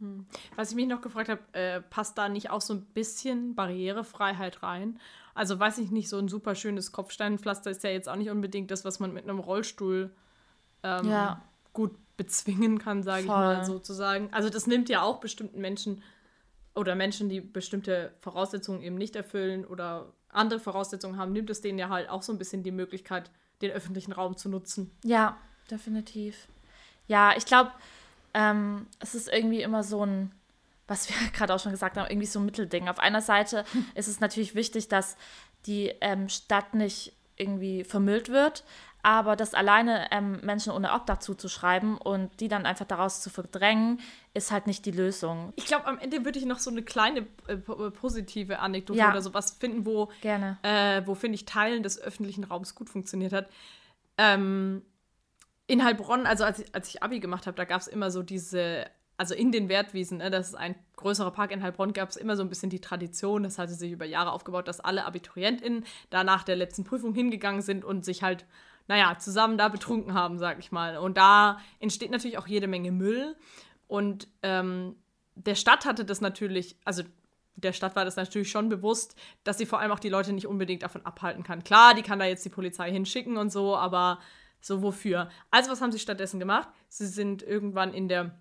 Hm. 0.00 0.26
Was 0.56 0.70
ich 0.70 0.76
mich 0.76 0.88
noch 0.88 1.00
gefragt 1.00 1.28
habe, 1.28 1.40
äh, 1.52 1.80
passt 1.80 2.18
da 2.18 2.28
nicht 2.28 2.50
auch 2.50 2.60
so 2.60 2.74
ein 2.74 2.84
bisschen 2.86 3.54
Barrierefreiheit 3.54 4.62
rein? 4.62 4.98
Also 5.34 5.58
weiß 5.58 5.78
ich 5.78 5.90
nicht, 5.90 6.08
so 6.08 6.18
ein 6.18 6.28
super 6.28 6.54
schönes 6.54 6.92
Kopfsteinpflaster 6.92 7.70
ist 7.70 7.84
ja 7.84 7.90
jetzt 7.90 8.08
auch 8.08 8.16
nicht 8.16 8.30
unbedingt 8.30 8.70
das, 8.70 8.84
was 8.84 9.00
man 9.00 9.12
mit 9.12 9.24
einem 9.24 9.38
Rollstuhl 9.38 10.10
ähm, 10.82 11.08
ja. 11.08 11.42
gut 11.72 11.92
bezwingen 12.16 12.78
kann, 12.78 13.02
sage 13.02 13.22
ich 13.22 13.28
mal 13.28 13.64
sozusagen. 13.64 14.28
Also 14.32 14.48
das 14.48 14.66
nimmt 14.66 14.88
ja 14.88 15.02
auch 15.02 15.18
bestimmten 15.18 15.60
Menschen 15.60 16.02
oder 16.74 16.94
Menschen, 16.94 17.28
die 17.28 17.40
bestimmte 17.40 18.12
Voraussetzungen 18.20 18.82
eben 18.82 18.96
nicht 18.96 19.16
erfüllen 19.16 19.64
oder 19.64 20.12
andere 20.28 20.60
Voraussetzungen 20.60 21.16
haben, 21.16 21.32
nimmt 21.32 21.50
es 21.50 21.60
denen 21.60 21.78
ja 21.78 21.88
halt 21.88 22.08
auch 22.08 22.22
so 22.22 22.32
ein 22.32 22.38
bisschen 22.38 22.62
die 22.62 22.72
Möglichkeit, 22.72 23.30
den 23.62 23.70
öffentlichen 23.70 24.12
Raum 24.12 24.36
zu 24.36 24.48
nutzen. 24.48 24.90
Ja, 25.04 25.36
definitiv. 25.70 26.48
Ja, 27.06 27.34
ich 27.36 27.46
glaube, 27.46 27.70
ähm, 28.34 28.86
es 28.98 29.14
ist 29.14 29.28
irgendwie 29.28 29.62
immer 29.62 29.84
so 29.84 30.04
ein, 30.04 30.32
was 30.88 31.08
wir 31.08 31.16
gerade 31.32 31.54
auch 31.54 31.60
schon 31.60 31.72
gesagt 31.72 31.96
haben, 31.96 32.10
irgendwie 32.10 32.26
so 32.26 32.40
ein 32.40 32.46
Mittelding. 32.46 32.88
Auf 32.88 32.98
einer 32.98 33.22
Seite 33.22 33.64
ist 33.94 34.08
es 34.08 34.20
natürlich 34.20 34.54
wichtig, 34.54 34.88
dass 34.88 35.16
die 35.66 35.92
ähm, 36.00 36.28
Stadt 36.28 36.74
nicht 36.74 37.12
irgendwie 37.36 37.84
vermüllt 37.84 38.28
wird, 38.28 38.64
aber 39.04 39.36
das 39.36 39.52
alleine 39.52 40.06
ähm, 40.12 40.40
Menschen 40.42 40.72
ohne 40.72 40.94
Obdach 40.94 41.18
zuzuschreiben 41.18 41.98
und 41.98 42.40
die 42.40 42.48
dann 42.48 42.64
einfach 42.64 42.86
daraus 42.86 43.20
zu 43.20 43.28
verdrängen, 43.28 44.00
ist 44.32 44.50
halt 44.50 44.66
nicht 44.66 44.86
die 44.86 44.92
Lösung. 44.92 45.52
Ich 45.56 45.66
glaube, 45.66 45.86
am 45.86 45.98
Ende 45.98 46.24
würde 46.24 46.38
ich 46.38 46.46
noch 46.46 46.58
so 46.58 46.70
eine 46.70 46.82
kleine 46.82 47.26
äh, 47.46 47.56
positive 47.56 48.60
Anekdote 48.60 48.98
ja. 48.98 49.10
oder 49.10 49.20
sowas 49.20 49.58
finden, 49.60 49.84
wo, 49.84 50.10
Gerne. 50.22 50.56
Äh, 50.62 51.02
wo 51.04 51.14
finde 51.14 51.34
ich, 51.34 51.44
Teilen 51.44 51.82
des 51.82 52.00
öffentlichen 52.00 52.44
Raums 52.44 52.74
gut 52.74 52.88
funktioniert 52.88 53.34
hat. 53.34 53.50
Ähm, 54.16 54.80
in 55.66 55.84
Heilbronn, 55.84 56.24
also 56.24 56.44
als 56.44 56.60
ich, 56.60 56.74
als 56.74 56.88
ich 56.88 57.02
Abi 57.02 57.20
gemacht 57.20 57.46
habe, 57.46 57.58
da 57.58 57.64
gab 57.66 57.82
es 57.82 57.88
immer 57.88 58.10
so 58.10 58.22
diese, 58.22 58.86
also 59.18 59.34
in 59.34 59.52
den 59.52 59.68
Wertwiesen, 59.68 60.16
ne, 60.16 60.30
das 60.30 60.48
ist 60.48 60.54
ein 60.54 60.76
größerer 60.96 61.30
Park 61.30 61.50
in 61.50 61.62
Heilbronn, 61.62 61.92
gab 61.92 62.08
es 62.08 62.16
immer 62.16 62.36
so 62.36 62.42
ein 62.42 62.48
bisschen 62.48 62.70
die 62.70 62.80
Tradition, 62.80 63.42
das 63.42 63.58
hatte 63.58 63.74
sich 63.74 63.92
über 63.92 64.06
Jahre 64.06 64.32
aufgebaut, 64.32 64.66
dass 64.66 64.80
alle 64.80 65.04
AbiturientInnen 65.04 65.84
da 66.08 66.24
nach 66.24 66.42
der 66.42 66.56
letzten 66.56 66.84
Prüfung 66.84 67.12
hingegangen 67.12 67.60
sind 67.60 67.84
und 67.84 68.06
sich 68.06 68.22
halt 68.22 68.46
naja, 68.86 69.16
zusammen 69.18 69.58
da 69.58 69.68
betrunken 69.68 70.14
haben, 70.14 70.38
sag 70.38 70.58
ich 70.58 70.72
mal. 70.72 70.98
Und 70.98 71.16
da 71.16 71.58
entsteht 71.80 72.10
natürlich 72.10 72.38
auch 72.38 72.46
jede 72.46 72.66
Menge 72.66 72.92
Müll. 72.92 73.36
Und 73.86 74.28
ähm, 74.42 74.96
der 75.34 75.54
Stadt 75.54 75.84
hatte 75.86 76.04
das 76.04 76.20
natürlich, 76.20 76.76
also 76.84 77.02
der 77.56 77.72
Stadt 77.72 77.96
war 77.96 78.04
das 78.04 78.16
natürlich 78.16 78.50
schon 78.50 78.68
bewusst, 78.68 79.16
dass 79.44 79.58
sie 79.58 79.66
vor 79.66 79.80
allem 79.80 79.92
auch 79.92 80.00
die 80.00 80.08
Leute 80.08 80.32
nicht 80.32 80.46
unbedingt 80.46 80.82
davon 80.82 81.04
abhalten 81.06 81.42
kann. 81.42 81.64
Klar, 81.64 81.94
die 81.94 82.02
kann 82.02 82.18
da 82.18 82.24
jetzt 82.24 82.44
die 82.44 82.50
Polizei 82.50 82.90
hinschicken 82.90 83.36
und 83.36 83.50
so, 83.50 83.76
aber 83.76 84.18
so 84.60 84.82
wofür? 84.82 85.28
Also 85.50 85.70
was 85.70 85.80
haben 85.80 85.92
sie 85.92 85.98
stattdessen 85.98 86.40
gemacht? 86.40 86.68
Sie 86.88 87.06
sind 87.06 87.42
irgendwann 87.42 87.92
in 87.92 88.08
der, 88.08 88.38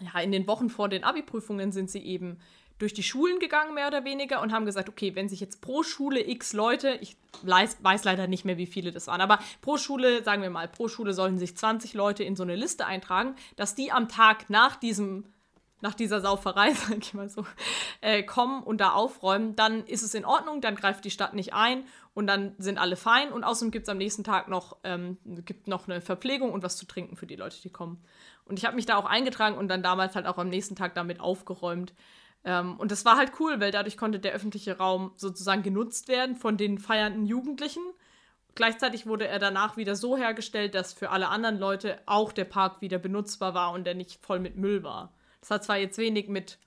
ja, 0.00 0.20
in 0.20 0.32
den 0.32 0.46
Wochen 0.46 0.70
vor 0.70 0.88
den 0.88 1.04
Abi-Prüfungen 1.04 1.72
sind 1.72 1.90
sie 1.90 2.02
eben 2.02 2.38
durch 2.78 2.94
die 2.94 3.02
Schulen 3.02 3.38
gegangen, 3.38 3.74
mehr 3.74 3.88
oder 3.88 4.04
weniger, 4.04 4.40
und 4.40 4.52
haben 4.52 4.66
gesagt, 4.66 4.88
okay, 4.88 5.14
wenn 5.14 5.28
sich 5.28 5.40
jetzt 5.40 5.60
pro 5.60 5.82
Schule 5.82 6.26
x 6.26 6.52
Leute, 6.52 6.98
ich 7.00 7.16
weiß, 7.42 8.04
leider 8.04 8.26
nicht 8.26 8.44
mehr, 8.44 8.58
wie 8.58 8.66
viele 8.66 8.90
das 8.90 9.06
waren, 9.06 9.20
aber 9.20 9.38
pro 9.60 9.76
Schule, 9.76 10.22
sagen 10.22 10.42
wir 10.42 10.50
mal, 10.50 10.68
pro 10.68 10.88
Schule 10.88 11.14
sollen 11.14 11.38
sich 11.38 11.56
20 11.56 11.94
Leute 11.94 12.24
in 12.24 12.36
so 12.36 12.42
eine 12.42 12.56
Liste 12.56 12.86
eintragen, 12.86 13.36
dass 13.56 13.74
die 13.74 13.92
am 13.92 14.08
Tag 14.08 14.50
nach 14.50 14.76
diesem 14.76 15.24
nach 15.82 15.94
dieser 15.94 16.20
Sauferei, 16.20 16.72
sag 16.74 16.98
ich 16.98 17.12
mal 17.12 17.28
so, 17.28 17.44
äh, 18.00 18.22
kommen 18.22 18.62
und 18.62 18.80
da 18.80 18.92
aufräumen, 18.92 19.54
dann 19.54 19.84
ist 19.84 20.02
es 20.02 20.14
in 20.14 20.24
Ordnung, 20.24 20.60
dann 20.62 20.76
greift 20.76 21.04
die 21.04 21.10
Stadt 21.10 21.34
nicht 21.34 21.52
ein 21.52 21.84
und 22.14 22.26
dann 22.26 22.54
sind 22.58 22.78
alle 22.78 22.96
fein 22.96 23.32
und 23.32 23.44
außerdem 23.44 23.72
gibt 23.72 23.84
es 23.84 23.88
am 23.90 23.98
nächsten 23.98 24.24
Tag 24.24 24.48
noch, 24.48 24.76
ähm, 24.84 25.18
gibt 25.44 25.68
noch 25.68 25.88
eine 25.88 26.00
Verpflegung 26.00 26.52
und 26.52 26.62
was 26.62 26.76
zu 26.76 26.86
trinken 26.86 27.16
für 27.16 27.26
die 27.26 27.36
Leute, 27.36 27.60
die 27.60 27.70
kommen. 27.70 28.02
Und 28.44 28.58
ich 28.58 28.64
habe 28.64 28.76
mich 28.76 28.86
da 28.86 28.96
auch 28.96 29.04
eingetragen 29.04 29.56
und 29.56 29.68
dann 29.68 29.82
damals 29.82 30.14
halt 30.14 30.26
auch 30.26 30.38
am 30.38 30.48
nächsten 30.48 30.76
Tag 30.76 30.94
damit 30.94 31.20
aufgeräumt. 31.20 31.92
Ähm, 32.44 32.76
und 32.78 32.90
das 32.90 33.04
war 33.04 33.16
halt 33.16 33.32
cool, 33.40 33.60
weil 33.60 33.70
dadurch 33.70 33.96
konnte 33.96 34.18
der 34.18 34.32
öffentliche 34.32 34.78
Raum 34.78 35.12
sozusagen 35.16 35.62
genutzt 35.62 36.08
werden 36.08 36.36
von 36.36 36.56
den 36.56 36.78
feiernden 36.78 37.26
Jugendlichen. 37.26 37.82
Gleichzeitig 38.54 39.06
wurde 39.06 39.26
er 39.26 39.38
danach 39.38 39.76
wieder 39.76 39.96
so 39.96 40.16
hergestellt, 40.16 40.74
dass 40.74 40.92
für 40.92 41.10
alle 41.10 41.28
anderen 41.28 41.58
Leute 41.58 41.98
auch 42.06 42.32
der 42.32 42.44
Park 42.44 42.80
wieder 42.80 42.98
benutzbar 42.98 43.54
war 43.54 43.72
und 43.72 43.84
der 43.84 43.94
nicht 43.94 44.24
voll 44.24 44.40
mit 44.40 44.56
Müll 44.56 44.82
war. 44.82 45.14
Das 45.40 45.50
hat 45.50 45.64
zwar 45.64 45.78
jetzt 45.78 45.98
wenig 45.98 46.28
mit 46.28 46.58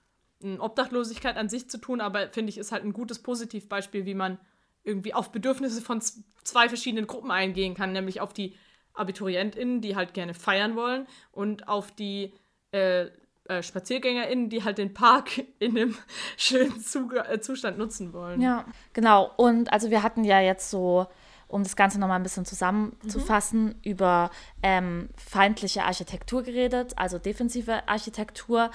hm, 0.41 0.59
Obdachlosigkeit 0.59 1.37
an 1.37 1.49
sich 1.49 1.69
zu 1.69 1.77
tun, 1.77 2.01
aber 2.01 2.29
finde 2.29 2.49
ich, 2.49 2.57
ist 2.57 2.71
halt 2.71 2.83
ein 2.83 2.93
gutes 2.93 3.19
Positivbeispiel, 3.21 4.05
wie 4.05 4.15
man 4.15 4.39
irgendwie 4.83 5.13
auf 5.13 5.31
Bedürfnisse 5.31 5.81
von 5.81 6.01
zwei 6.43 6.69
verschiedenen 6.69 7.07
Gruppen 7.07 7.31
eingehen 7.31 7.73
kann, 7.73 7.91
nämlich 7.91 8.21
auf 8.21 8.33
die 8.33 8.55
AbiturientInnen, 8.93 9.81
die 9.81 9.95
halt 9.95 10.13
gerne 10.13 10.33
feiern 10.33 10.75
wollen, 10.75 11.07
und 11.31 11.67
auf 11.67 11.91
die 11.91 12.33
äh, 12.71 13.07
äh, 13.47 13.61
SpaziergängerInnen, 13.61 14.49
die 14.49 14.63
halt 14.63 14.77
den 14.77 14.93
Park 14.93 15.43
in 15.59 15.77
einem 15.77 15.97
schönen 16.37 16.79
Zuge 16.81 17.25
äh, 17.27 17.39
Zustand 17.39 17.77
nutzen 17.77 18.13
wollen. 18.13 18.41
Ja, 18.41 18.65
genau. 18.93 19.31
Und 19.37 19.71
also 19.71 19.89
wir 19.89 20.03
hatten 20.03 20.23
ja 20.23 20.39
jetzt 20.39 20.69
so, 20.69 21.07
um 21.47 21.63
das 21.63 21.75
Ganze 21.75 21.99
nochmal 21.99 22.19
ein 22.19 22.23
bisschen 22.23 22.45
zusammenzufassen, 22.45 23.65
mhm. 23.65 23.75
über 23.83 24.31
ähm, 24.63 25.09
feindliche 25.15 25.83
Architektur 25.83 26.43
geredet, 26.43 26.93
also 26.95 27.19
defensive 27.19 27.87
Architektur. 27.87 28.71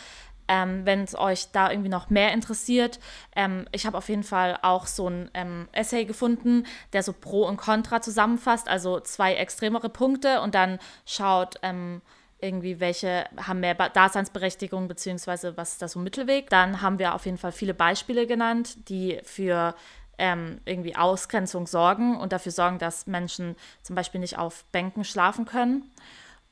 Ähm, 0.46 0.84
Wenn 0.84 1.02
es 1.02 1.16
euch 1.16 1.52
da 1.52 1.70
irgendwie 1.70 1.90
noch 1.90 2.10
mehr 2.10 2.32
interessiert, 2.32 2.98
ähm, 3.36 3.66
ich 3.70 3.86
habe 3.86 3.96
auf 3.96 4.08
jeden 4.08 4.24
Fall 4.24 4.58
auch 4.62 4.86
so 4.86 5.08
ein 5.08 5.30
ähm, 5.34 5.68
Essay 5.70 6.04
gefunden, 6.04 6.64
der 6.92 7.04
so 7.04 7.12
Pro 7.12 7.46
und 7.46 7.56
Contra 7.56 8.02
zusammenfasst, 8.02 8.68
also 8.68 8.98
zwei 8.98 9.34
extremere 9.34 9.88
Punkte 9.88 10.40
und 10.40 10.56
dann 10.56 10.80
schaut, 11.06 11.56
ähm, 11.62 12.02
irgendwie 12.42 12.80
welche 12.80 13.24
haben 13.36 13.60
mehr 13.60 13.74
Daseinsberechtigung, 13.74 14.88
beziehungsweise 14.88 15.56
was 15.56 15.72
ist 15.72 15.82
da 15.82 15.88
so 15.88 16.00
ein 16.00 16.04
Mittelweg. 16.04 16.50
Dann 16.50 16.82
haben 16.82 16.98
wir 16.98 17.14
auf 17.14 17.26
jeden 17.26 17.38
Fall 17.38 17.52
viele 17.52 17.74
Beispiele 17.74 18.26
genannt, 18.26 18.88
die 18.88 19.20
für 19.24 19.74
ähm, 20.18 20.60
irgendwie 20.64 20.96
Ausgrenzung 20.96 21.66
sorgen 21.66 22.18
und 22.18 22.32
dafür 22.32 22.52
sorgen, 22.52 22.78
dass 22.78 23.06
Menschen 23.06 23.56
zum 23.82 23.96
Beispiel 23.96 24.20
nicht 24.20 24.38
auf 24.38 24.64
Bänken 24.66 25.04
schlafen 25.04 25.44
können. 25.44 25.90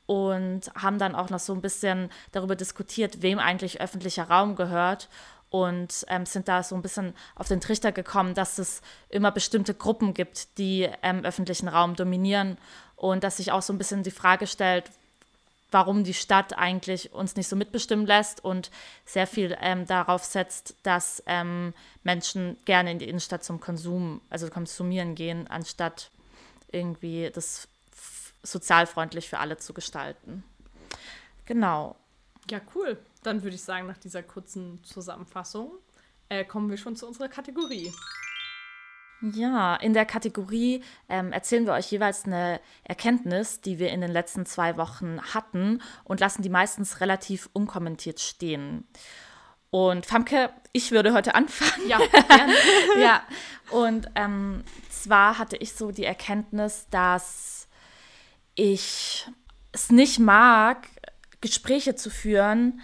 Und 0.07 0.71
haben 0.73 0.97
dann 0.97 1.13
auch 1.13 1.29
noch 1.29 1.37
so 1.37 1.53
ein 1.53 1.61
bisschen 1.61 2.09
darüber 2.31 2.55
diskutiert, 2.55 3.21
wem 3.21 3.37
eigentlich 3.37 3.79
öffentlicher 3.79 4.23
Raum 4.23 4.55
gehört 4.55 5.07
und 5.49 6.05
ähm, 6.07 6.25
sind 6.25 6.47
da 6.47 6.63
so 6.63 6.75
ein 6.75 6.81
bisschen 6.81 7.13
auf 7.35 7.47
den 7.47 7.61
Trichter 7.61 7.91
gekommen, 7.91 8.33
dass 8.33 8.57
es 8.57 8.81
immer 9.09 9.31
bestimmte 9.31 9.73
Gruppen 9.73 10.13
gibt, 10.13 10.57
die 10.57 10.89
ähm, 11.01 11.25
öffentlichen 11.25 11.67
Raum 11.67 11.95
dominieren 11.95 12.57
und 12.95 13.23
dass 13.23 13.37
sich 13.37 13.51
auch 13.51 13.61
so 13.61 13.73
ein 13.73 13.77
bisschen 13.77 14.03
die 14.03 14.11
Frage 14.11 14.47
stellt, 14.47 14.91
warum 15.71 16.03
die 16.03 16.13
Stadt 16.13 16.57
eigentlich 16.57 17.13
uns 17.13 17.35
nicht 17.35 17.47
so 17.47 17.55
mitbestimmen 17.55 18.05
lässt 18.05 18.43
und 18.43 18.71
sehr 19.05 19.27
viel 19.27 19.57
ähm, 19.61 19.85
darauf 19.85 20.23
setzt, 20.23 20.75
dass 20.83 21.23
ähm, 21.25 21.73
Menschen 22.03 22.57
gerne 22.65 22.91
in 22.91 22.99
die 22.99 23.07
Innenstadt 23.07 23.43
zum 23.43 23.59
Konsum, 23.59 24.21
also 24.29 24.49
konsumieren 24.49 25.15
gehen, 25.15 25.47
anstatt 25.47 26.11
irgendwie 26.71 27.29
das 27.33 27.67
sozialfreundlich 28.43 29.29
für 29.29 29.39
alle 29.39 29.57
zu 29.57 29.73
gestalten. 29.73 30.43
Genau. 31.45 31.95
Ja, 32.49 32.61
cool. 32.75 32.97
Dann 33.23 33.43
würde 33.43 33.55
ich 33.55 33.63
sagen, 33.63 33.87
nach 33.87 33.97
dieser 33.97 34.23
kurzen 34.23 34.83
Zusammenfassung 34.83 35.71
äh, 36.29 36.45
kommen 36.45 36.69
wir 36.69 36.77
schon 36.77 36.95
zu 36.95 37.07
unserer 37.07 37.27
Kategorie. 37.27 37.91
Ja, 39.21 39.75
in 39.75 39.93
der 39.93 40.05
Kategorie 40.05 40.83
ähm, 41.09 41.33
erzählen 41.33 41.65
wir 41.65 41.73
euch 41.73 41.91
jeweils 41.91 42.25
eine 42.25 42.61
Erkenntnis, 42.83 43.59
die 43.59 43.77
wir 43.77 43.89
in 43.89 44.01
den 44.01 44.11
letzten 44.11 44.45
zwei 44.45 44.77
Wochen 44.77 45.19
hatten 45.33 45.81
und 46.05 46.19
lassen 46.19 46.41
die 46.41 46.49
meistens 46.49 47.01
relativ 47.01 47.49
unkommentiert 47.51 48.19
stehen. 48.19 48.87
Und 49.71 50.05
Famke, 50.05 50.51
ich 50.71 50.91
würde 50.91 51.13
heute 51.13 51.35
anfangen. 51.35 51.87
Ja, 51.87 51.97
gerne. 52.27 52.53
ja, 52.99 53.21
und 53.71 54.09
ähm, 54.15 54.63
zwar 54.89 55.37
hatte 55.37 55.57
ich 55.57 55.73
so 55.73 55.91
die 55.91 56.05
Erkenntnis, 56.05 56.87
dass 56.89 57.67
ich 58.55 59.27
es 59.71 59.91
nicht 59.91 60.19
mag, 60.19 60.87
Gespräche 61.41 61.95
zu 61.95 62.09
führen, 62.09 62.81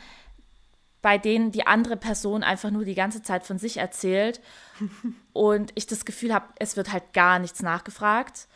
bei 1.05 1.19
denen 1.19 1.51
die 1.51 1.67
andere 1.67 1.97
Person 1.97 2.41
einfach 2.41 2.71
nur 2.71 2.83
die 2.83 2.95
ganze 2.95 3.21
Zeit 3.21 3.45
von 3.45 3.59
sich 3.59 3.77
erzählt 3.77 4.41
und 5.33 5.71
ich 5.75 5.85
das 5.85 6.03
Gefühl 6.03 6.33
habe, 6.33 6.47
es 6.57 6.77
wird 6.77 6.91
halt 6.91 7.13
gar 7.13 7.37
nichts 7.37 7.61
nachgefragt. 7.61 8.47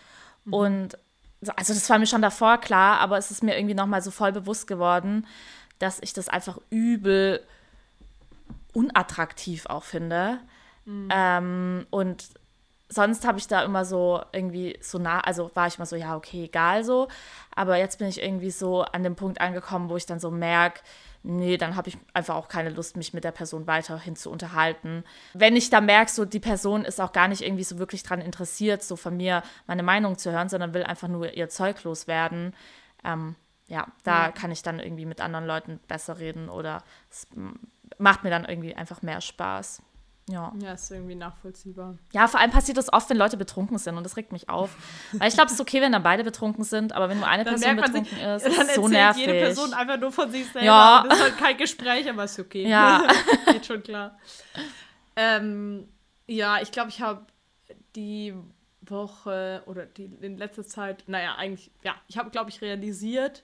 Mhm. 0.46 0.54
Und 0.56 0.98
also 1.56 1.76
das 1.76 1.88
war 1.92 2.00
mir 2.00 2.08
schon 2.08 2.24
davor 2.24 2.58
klar, 2.58 3.02
aber 3.02 3.20
es 3.20 3.30
ist 3.30 3.44
mir 3.44 3.56
irgendwie 3.56 3.76
nochmal 3.76 4.02
so 4.02 4.10
voll 4.10 4.32
bewusst 4.32 4.66
geworden, 4.66 5.28
dass 5.78 6.00
ich 6.02 6.14
das 6.14 6.28
einfach 6.28 6.58
übel 6.72 7.46
unattraktiv 8.74 9.68
auch 9.68 9.84
finde. 9.84 10.40
Mhm. 10.86 11.08
Ähm, 11.12 11.86
und 11.92 12.30
sonst 12.88 13.28
habe 13.28 13.38
ich 13.38 13.48
da 13.48 13.62
immer 13.62 13.86
so 13.86 14.24
irgendwie 14.34 14.76
so 14.82 14.98
nah, 14.98 15.20
also 15.20 15.52
war 15.54 15.68
ich 15.68 15.78
mal 15.78 15.86
so, 15.86 15.96
ja, 15.96 16.16
okay, 16.16 16.46
egal 16.46 16.84
so. 16.84 17.10
Aber 17.54 17.78
jetzt 17.78 18.00
bin 18.00 18.08
ich 18.08 18.24
irgendwie 18.24 18.50
so 18.50 18.82
an 18.82 19.04
dem 19.04 19.16
Punkt 19.16 19.40
angekommen, 19.40 19.92
wo 19.92 19.98
ich 19.98 20.08
dann 20.08 20.20
so 20.20 20.32
merke, 20.32 20.82
nee, 21.24 21.58
dann 21.58 21.76
habe 21.76 21.90
ich 21.90 21.98
einfach 22.14 22.36
auch 22.36 22.48
keine 22.48 22.70
Lust, 22.70 22.98
mich 22.98 23.14
mit 23.14 23.24
der 23.24 23.32
Person 23.32 23.68
weiterhin 23.68 24.16
zu 24.16 24.32
unterhalten. 24.32 25.04
Wenn 25.34 25.56
ich 25.56 25.70
da 25.70 25.82
merke, 25.82 26.12
so 26.12 26.26
die 26.26 26.40
Person 26.40 26.86
ist 26.86 27.02
auch 27.02 27.12
gar 27.12 27.28
nicht 27.28 27.42
irgendwie 27.42 27.64
so 27.64 27.78
wirklich 27.78 28.04
daran 28.04 28.22
interessiert, 28.22 28.84
so 28.84 28.96
von 28.96 29.18
mir 29.18 29.44
meine 29.68 29.84
Meinung 29.84 30.18
zu 30.18 30.32
hören, 30.32 30.50
sondern 30.50 30.74
will 30.74 30.84
einfach 30.84 31.08
nur 31.08 31.34
ihr 31.34 31.50
Zeug 31.50 31.84
loswerden, 31.84 32.54
ähm, 33.04 33.36
ja, 33.68 33.88
da 34.04 34.26
ja. 34.26 34.32
kann 34.32 34.52
ich 34.52 34.64
dann 34.64 34.80
irgendwie 34.80 35.06
mit 35.06 35.22
anderen 35.22 35.46
Leuten 35.46 35.80
besser 35.88 36.20
reden 36.20 36.50
oder 36.50 36.84
es 37.10 37.28
macht 37.98 38.24
mir 38.24 38.32
dann 38.32 38.46
irgendwie 38.46 38.76
einfach 38.76 39.02
mehr 39.02 39.22
Spaß. 39.22 39.82
Ja. 40.32 40.54
Ja, 40.62 40.74
ist 40.74 40.92
irgendwie 40.92 41.16
nachvollziehbar. 41.16 41.98
Ja, 42.14 42.28
vor 42.28 42.40
allem 42.40 42.52
passiert 42.52 42.78
das 42.78 42.94
oft, 42.94 43.10
wenn 43.10 43.18
Leute 43.18 43.36
betrunken 43.36 43.78
sind 43.80 43.98
und 43.98 44.04
das 44.04 44.16
regt 44.16 44.32
mich 44.32 44.48
auf. 44.48 44.76
Weil 45.14 45.28
ich 45.28 45.34
glaube, 45.34 45.48
es 45.48 45.54
ist 45.54 45.62
okay, 45.62 45.82
wenn 45.82 45.92
dann 45.92 46.04
beide 46.04 46.24
betrunken 46.24 46.64
sind, 46.64 46.94
aber 46.94 47.10
wenn 47.10 47.18
nur 47.18 47.28
eine 47.28 47.44
Dann 47.44 47.56
Person 47.56 47.76
betrunken 47.78 48.06
sich, 48.06 48.22
ist, 48.22 48.58
dann 48.58 48.68
ist 48.68 48.76
so 48.76 48.88
nervig. 48.88 49.26
jede 49.26 49.40
Person 49.40 49.74
einfach 49.74 50.00
nur 50.00 50.12
von 50.12 50.30
sich 50.32 50.46
selber. 50.52 50.66
Ja. 50.66 51.06
Das 51.08 51.18
ist 51.18 51.24
halt 51.24 51.38
kein 51.38 51.58
Gespräch, 51.58 52.08
aber 52.10 52.26
ist 52.26 52.40
okay. 52.40 52.68
Ja. 52.68 53.08
Geht 53.52 53.66
schon 53.66 53.82
klar. 53.82 54.18
Ähm, 55.16 55.88
ja, 56.28 56.62
ich 56.62 56.72
glaube, 56.72 56.90
ich 56.90 57.02
habe 57.02 57.26
die 57.96 58.36
Woche 58.82 59.64
oder 59.66 59.86
die 59.86 60.06
in 60.22 60.38
letzter 60.38 60.66
Zeit, 60.66 61.04
naja, 61.08 61.36
eigentlich, 61.36 61.72
ja, 61.84 61.96
ich 62.08 62.18
habe, 62.18 62.30
glaube 62.30 62.50
ich, 62.52 62.62
realisiert, 62.62 63.44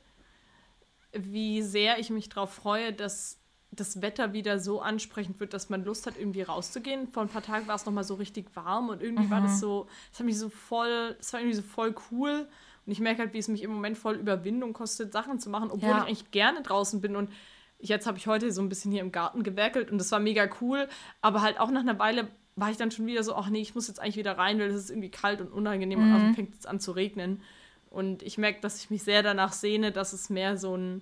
wie 1.12 1.62
sehr 1.62 1.98
ich 2.00 2.10
mich 2.10 2.30
darauf 2.30 2.54
freue, 2.54 2.94
dass 2.94 3.40
das 3.76 4.02
Wetter 4.02 4.34
wieder 4.34 4.60
so 4.60 4.82
ansprechend 4.82 5.40
wird, 5.40 5.54
dass 5.54 5.70
man 5.70 5.84
Lust 5.86 6.06
hat, 6.08 6.18
irgendwie 6.18 6.42
rauszugehen. 6.42 7.08
Vor 7.08 7.24
ein 7.24 7.30
paar 7.30 7.42
Tagen 7.44 7.68
war 7.68 7.76
es 7.76 7.86
nochmal 7.86 8.04
so 8.04 8.16
richtig 8.16 8.48
warm 8.56 8.90
und 8.90 9.02
irgendwie 9.02 9.30
war 9.30 9.42
das 9.42 9.60
so, 9.60 9.88
das 10.12 10.20
hat 10.20 10.26
mich 10.26 10.38
so 10.38 10.50
voll, 10.50 11.16
das 11.18 11.34
war 11.34 11.40
irgendwie 11.40 11.56
so 11.58 11.62
voll 11.64 11.96
cool. 12.12 12.48
Und 12.86 12.92
ich 12.92 13.00
merke 13.00 13.22
halt, 13.22 13.34
wie 13.34 13.40
es 13.40 13.48
mich 13.48 13.64
im 13.64 13.72
Moment 13.72 13.98
voll 13.98 14.16
Überwindung 14.16 14.74
kostet, 14.74 15.12
Sachen 15.12 15.40
zu 15.40 15.50
machen, 15.50 15.72
obwohl 15.72 15.90
Ja. 15.90 15.98
ich 16.00 16.04
eigentlich 16.04 16.32
gerne 16.32 16.62
draußen 16.62 17.02
bin. 17.02 17.16
Und 17.16 17.32
jetzt 17.80 18.06
habe 18.08 18.18
ich 18.18 18.28
heute 18.28 18.52
so 18.52 18.62
ein 18.62 18.70
bisschen 18.70 18.92
hier 18.92 19.02
im 19.02 19.12
Garten 19.12 19.44
gewerkelt 19.44 19.92
und 19.92 19.98
das 19.98 20.12
war 20.12 20.20
mega 20.20 20.48
cool. 20.62 20.88
Aber 21.22 21.42
halt 21.42 21.60
auch 21.60 21.72
nach 21.72 21.82
einer 21.82 21.98
Weile 22.00 22.28
war 22.56 22.70
ich 22.72 22.78
dann 22.78 22.92
schon 22.92 23.06
wieder 23.06 23.24
so, 23.24 23.36
ach 23.36 23.50
nee, 23.50 23.60
ich 23.62 23.76
muss 23.76 23.88
jetzt 23.88 24.00
eigentlich 24.00 24.16
wieder 24.18 24.38
rein, 24.38 24.60
weil 24.60 24.70
es 24.70 24.76
ist 24.76 24.90
irgendwie 24.92 25.10
kalt 25.12 25.42
und 25.42 25.52
unangenehm 25.52 26.00
und 26.02 26.14
außerdem 26.14 26.36
fängt 26.36 26.56
es 26.60 26.66
an 26.66 26.80
zu 26.80 26.92
regnen. 26.92 27.42
Und 27.90 28.24
ich 28.24 28.38
merke, 28.38 28.62
dass 28.62 28.78
ich 28.80 28.90
mich 28.90 29.04
sehr 29.04 29.24
danach 29.24 29.52
sehne, 29.54 29.92
dass 29.92 30.14
es 30.14 30.30
mehr 30.30 30.58
so 30.58 30.76
ein 30.78 31.02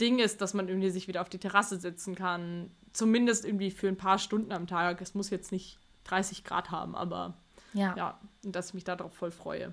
Ding 0.00 0.18
ist, 0.18 0.40
dass 0.40 0.54
man 0.54 0.68
irgendwie 0.68 0.90
sich 0.90 1.08
wieder 1.08 1.20
auf 1.20 1.28
die 1.28 1.38
Terrasse 1.38 1.78
setzen 1.78 2.14
kann. 2.14 2.70
Zumindest 2.92 3.44
irgendwie 3.44 3.70
für 3.70 3.88
ein 3.88 3.96
paar 3.96 4.18
Stunden 4.18 4.52
am 4.52 4.66
Tag. 4.66 5.00
Es 5.00 5.14
muss 5.14 5.30
jetzt 5.30 5.52
nicht 5.52 5.78
30 6.04 6.44
Grad 6.44 6.70
haben, 6.70 6.94
aber 6.94 7.36
Ja. 7.78 7.94
ja, 7.96 8.18
und 8.44 8.56
dass 8.56 8.68
ich 8.68 8.74
mich 8.74 8.84
darauf 8.84 9.14
voll 9.14 9.30
freue. 9.30 9.72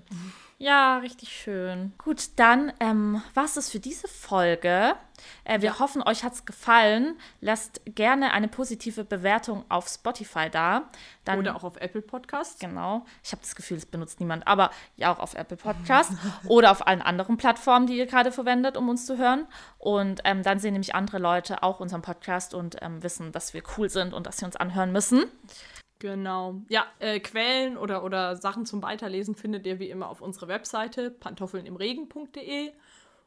Ja, 0.58 0.98
richtig 0.98 1.30
schön. 1.30 1.92
Gut, 1.98 2.30
dann 2.36 2.72
ähm, 2.78 3.20
was 3.34 3.56
ist 3.56 3.70
für 3.70 3.80
diese 3.80 4.06
Folge. 4.06 4.94
Äh, 5.44 5.60
wir 5.60 5.80
hoffen, 5.80 6.02
euch 6.02 6.22
hat 6.22 6.34
es 6.34 6.44
gefallen. 6.44 7.18
Lasst 7.40 7.80
gerne 7.84 8.32
eine 8.32 8.46
positive 8.46 9.04
Bewertung 9.04 9.64
auf 9.68 9.88
Spotify 9.88 10.48
da. 10.50 10.88
Dann, 11.24 11.40
Oder 11.40 11.56
auch 11.56 11.64
auf 11.64 11.76
Apple 11.78 12.02
Podcasts. 12.02 12.60
Genau. 12.60 13.04
Ich 13.24 13.32
habe 13.32 13.42
das 13.42 13.56
Gefühl, 13.56 13.76
es 13.76 13.86
benutzt 13.86 14.20
niemand, 14.20 14.46
aber 14.46 14.70
ja 14.96 15.12
auch 15.12 15.18
auf 15.18 15.34
Apple 15.34 15.56
Podcast 15.56 16.12
oder 16.46 16.70
auf 16.70 16.86
allen 16.86 17.02
anderen 17.02 17.36
Plattformen, 17.36 17.88
die 17.88 17.96
ihr 17.96 18.06
gerade 18.06 18.30
verwendet, 18.30 18.76
um 18.76 18.88
uns 18.88 19.04
zu 19.04 19.18
hören. 19.18 19.46
Und 19.78 20.20
ähm, 20.24 20.44
dann 20.44 20.60
sehen 20.60 20.74
nämlich 20.74 20.94
andere 20.94 21.18
Leute 21.18 21.64
auch 21.64 21.80
unseren 21.80 22.02
Podcast 22.02 22.54
und 22.54 22.76
ähm, 22.82 23.02
wissen, 23.02 23.32
dass 23.32 23.52
wir 23.52 23.62
cool 23.76 23.90
sind 23.90 24.14
und 24.14 24.26
dass 24.26 24.36
sie 24.36 24.44
uns 24.44 24.54
anhören 24.54 24.92
müssen. 24.92 25.24
Genau. 25.98 26.56
Ja, 26.68 26.86
äh, 26.98 27.20
Quellen 27.20 27.76
oder, 27.78 28.04
oder 28.04 28.36
Sachen 28.36 28.66
zum 28.66 28.82
Weiterlesen 28.82 29.34
findet 29.34 29.66
ihr 29.66 29.78
wie 29.78 29.88
immer 29.88 30.08
auf 30.08 30.20
unserer 30.20 30.48
Webseite 30.48 31.10
pantoffelnimregen.de. 31.10 32.72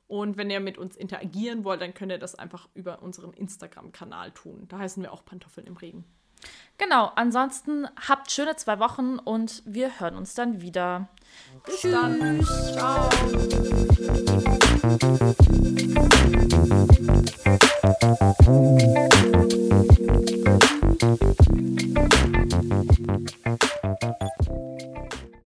Und 0.08 0.38
wenn 0.38 0.50
ihr 0.50 0.60
mit 0.60 0.78
uns 0.78 0.96
interagieren 0.96 1.64
wollt, 1.64 1.82
dann 1.82 1.94
könnt 1.94 2.12
ihr 2.12 2.18
das 2.18 2.36
einfach 2.36 2.68
über 2.74 3.02
unseren 3.04 3.32
Instagram-Kanal 3.34 4.32
tun. 4.32 4.66
Da 4.68 4.80
heißen 4.80 5.04
wir 5.04 5.14
auch 5.14 5.24
Pantoffeln 5.24 5.68
im 5.68 5.78
Regen. 5.78 6.04
Genau, 6.78 7.12
ansonsten 7.16 7.88
habt 8.08 8.32
schöne 8.32 8.56
zwei 8.56 8.80
Wochen 8.80 9.20
und 9.20 9.62
wir 9.66 10.00
hören 10.00 10.16
uns 10.16 10.34
dann 10.34 10.62
wieder. 10.62 11.10
Bis 11.66 11.82
Tschüss. 11.82 11.92
dann. 11.92 12.42
Ciao. 12.74 13.10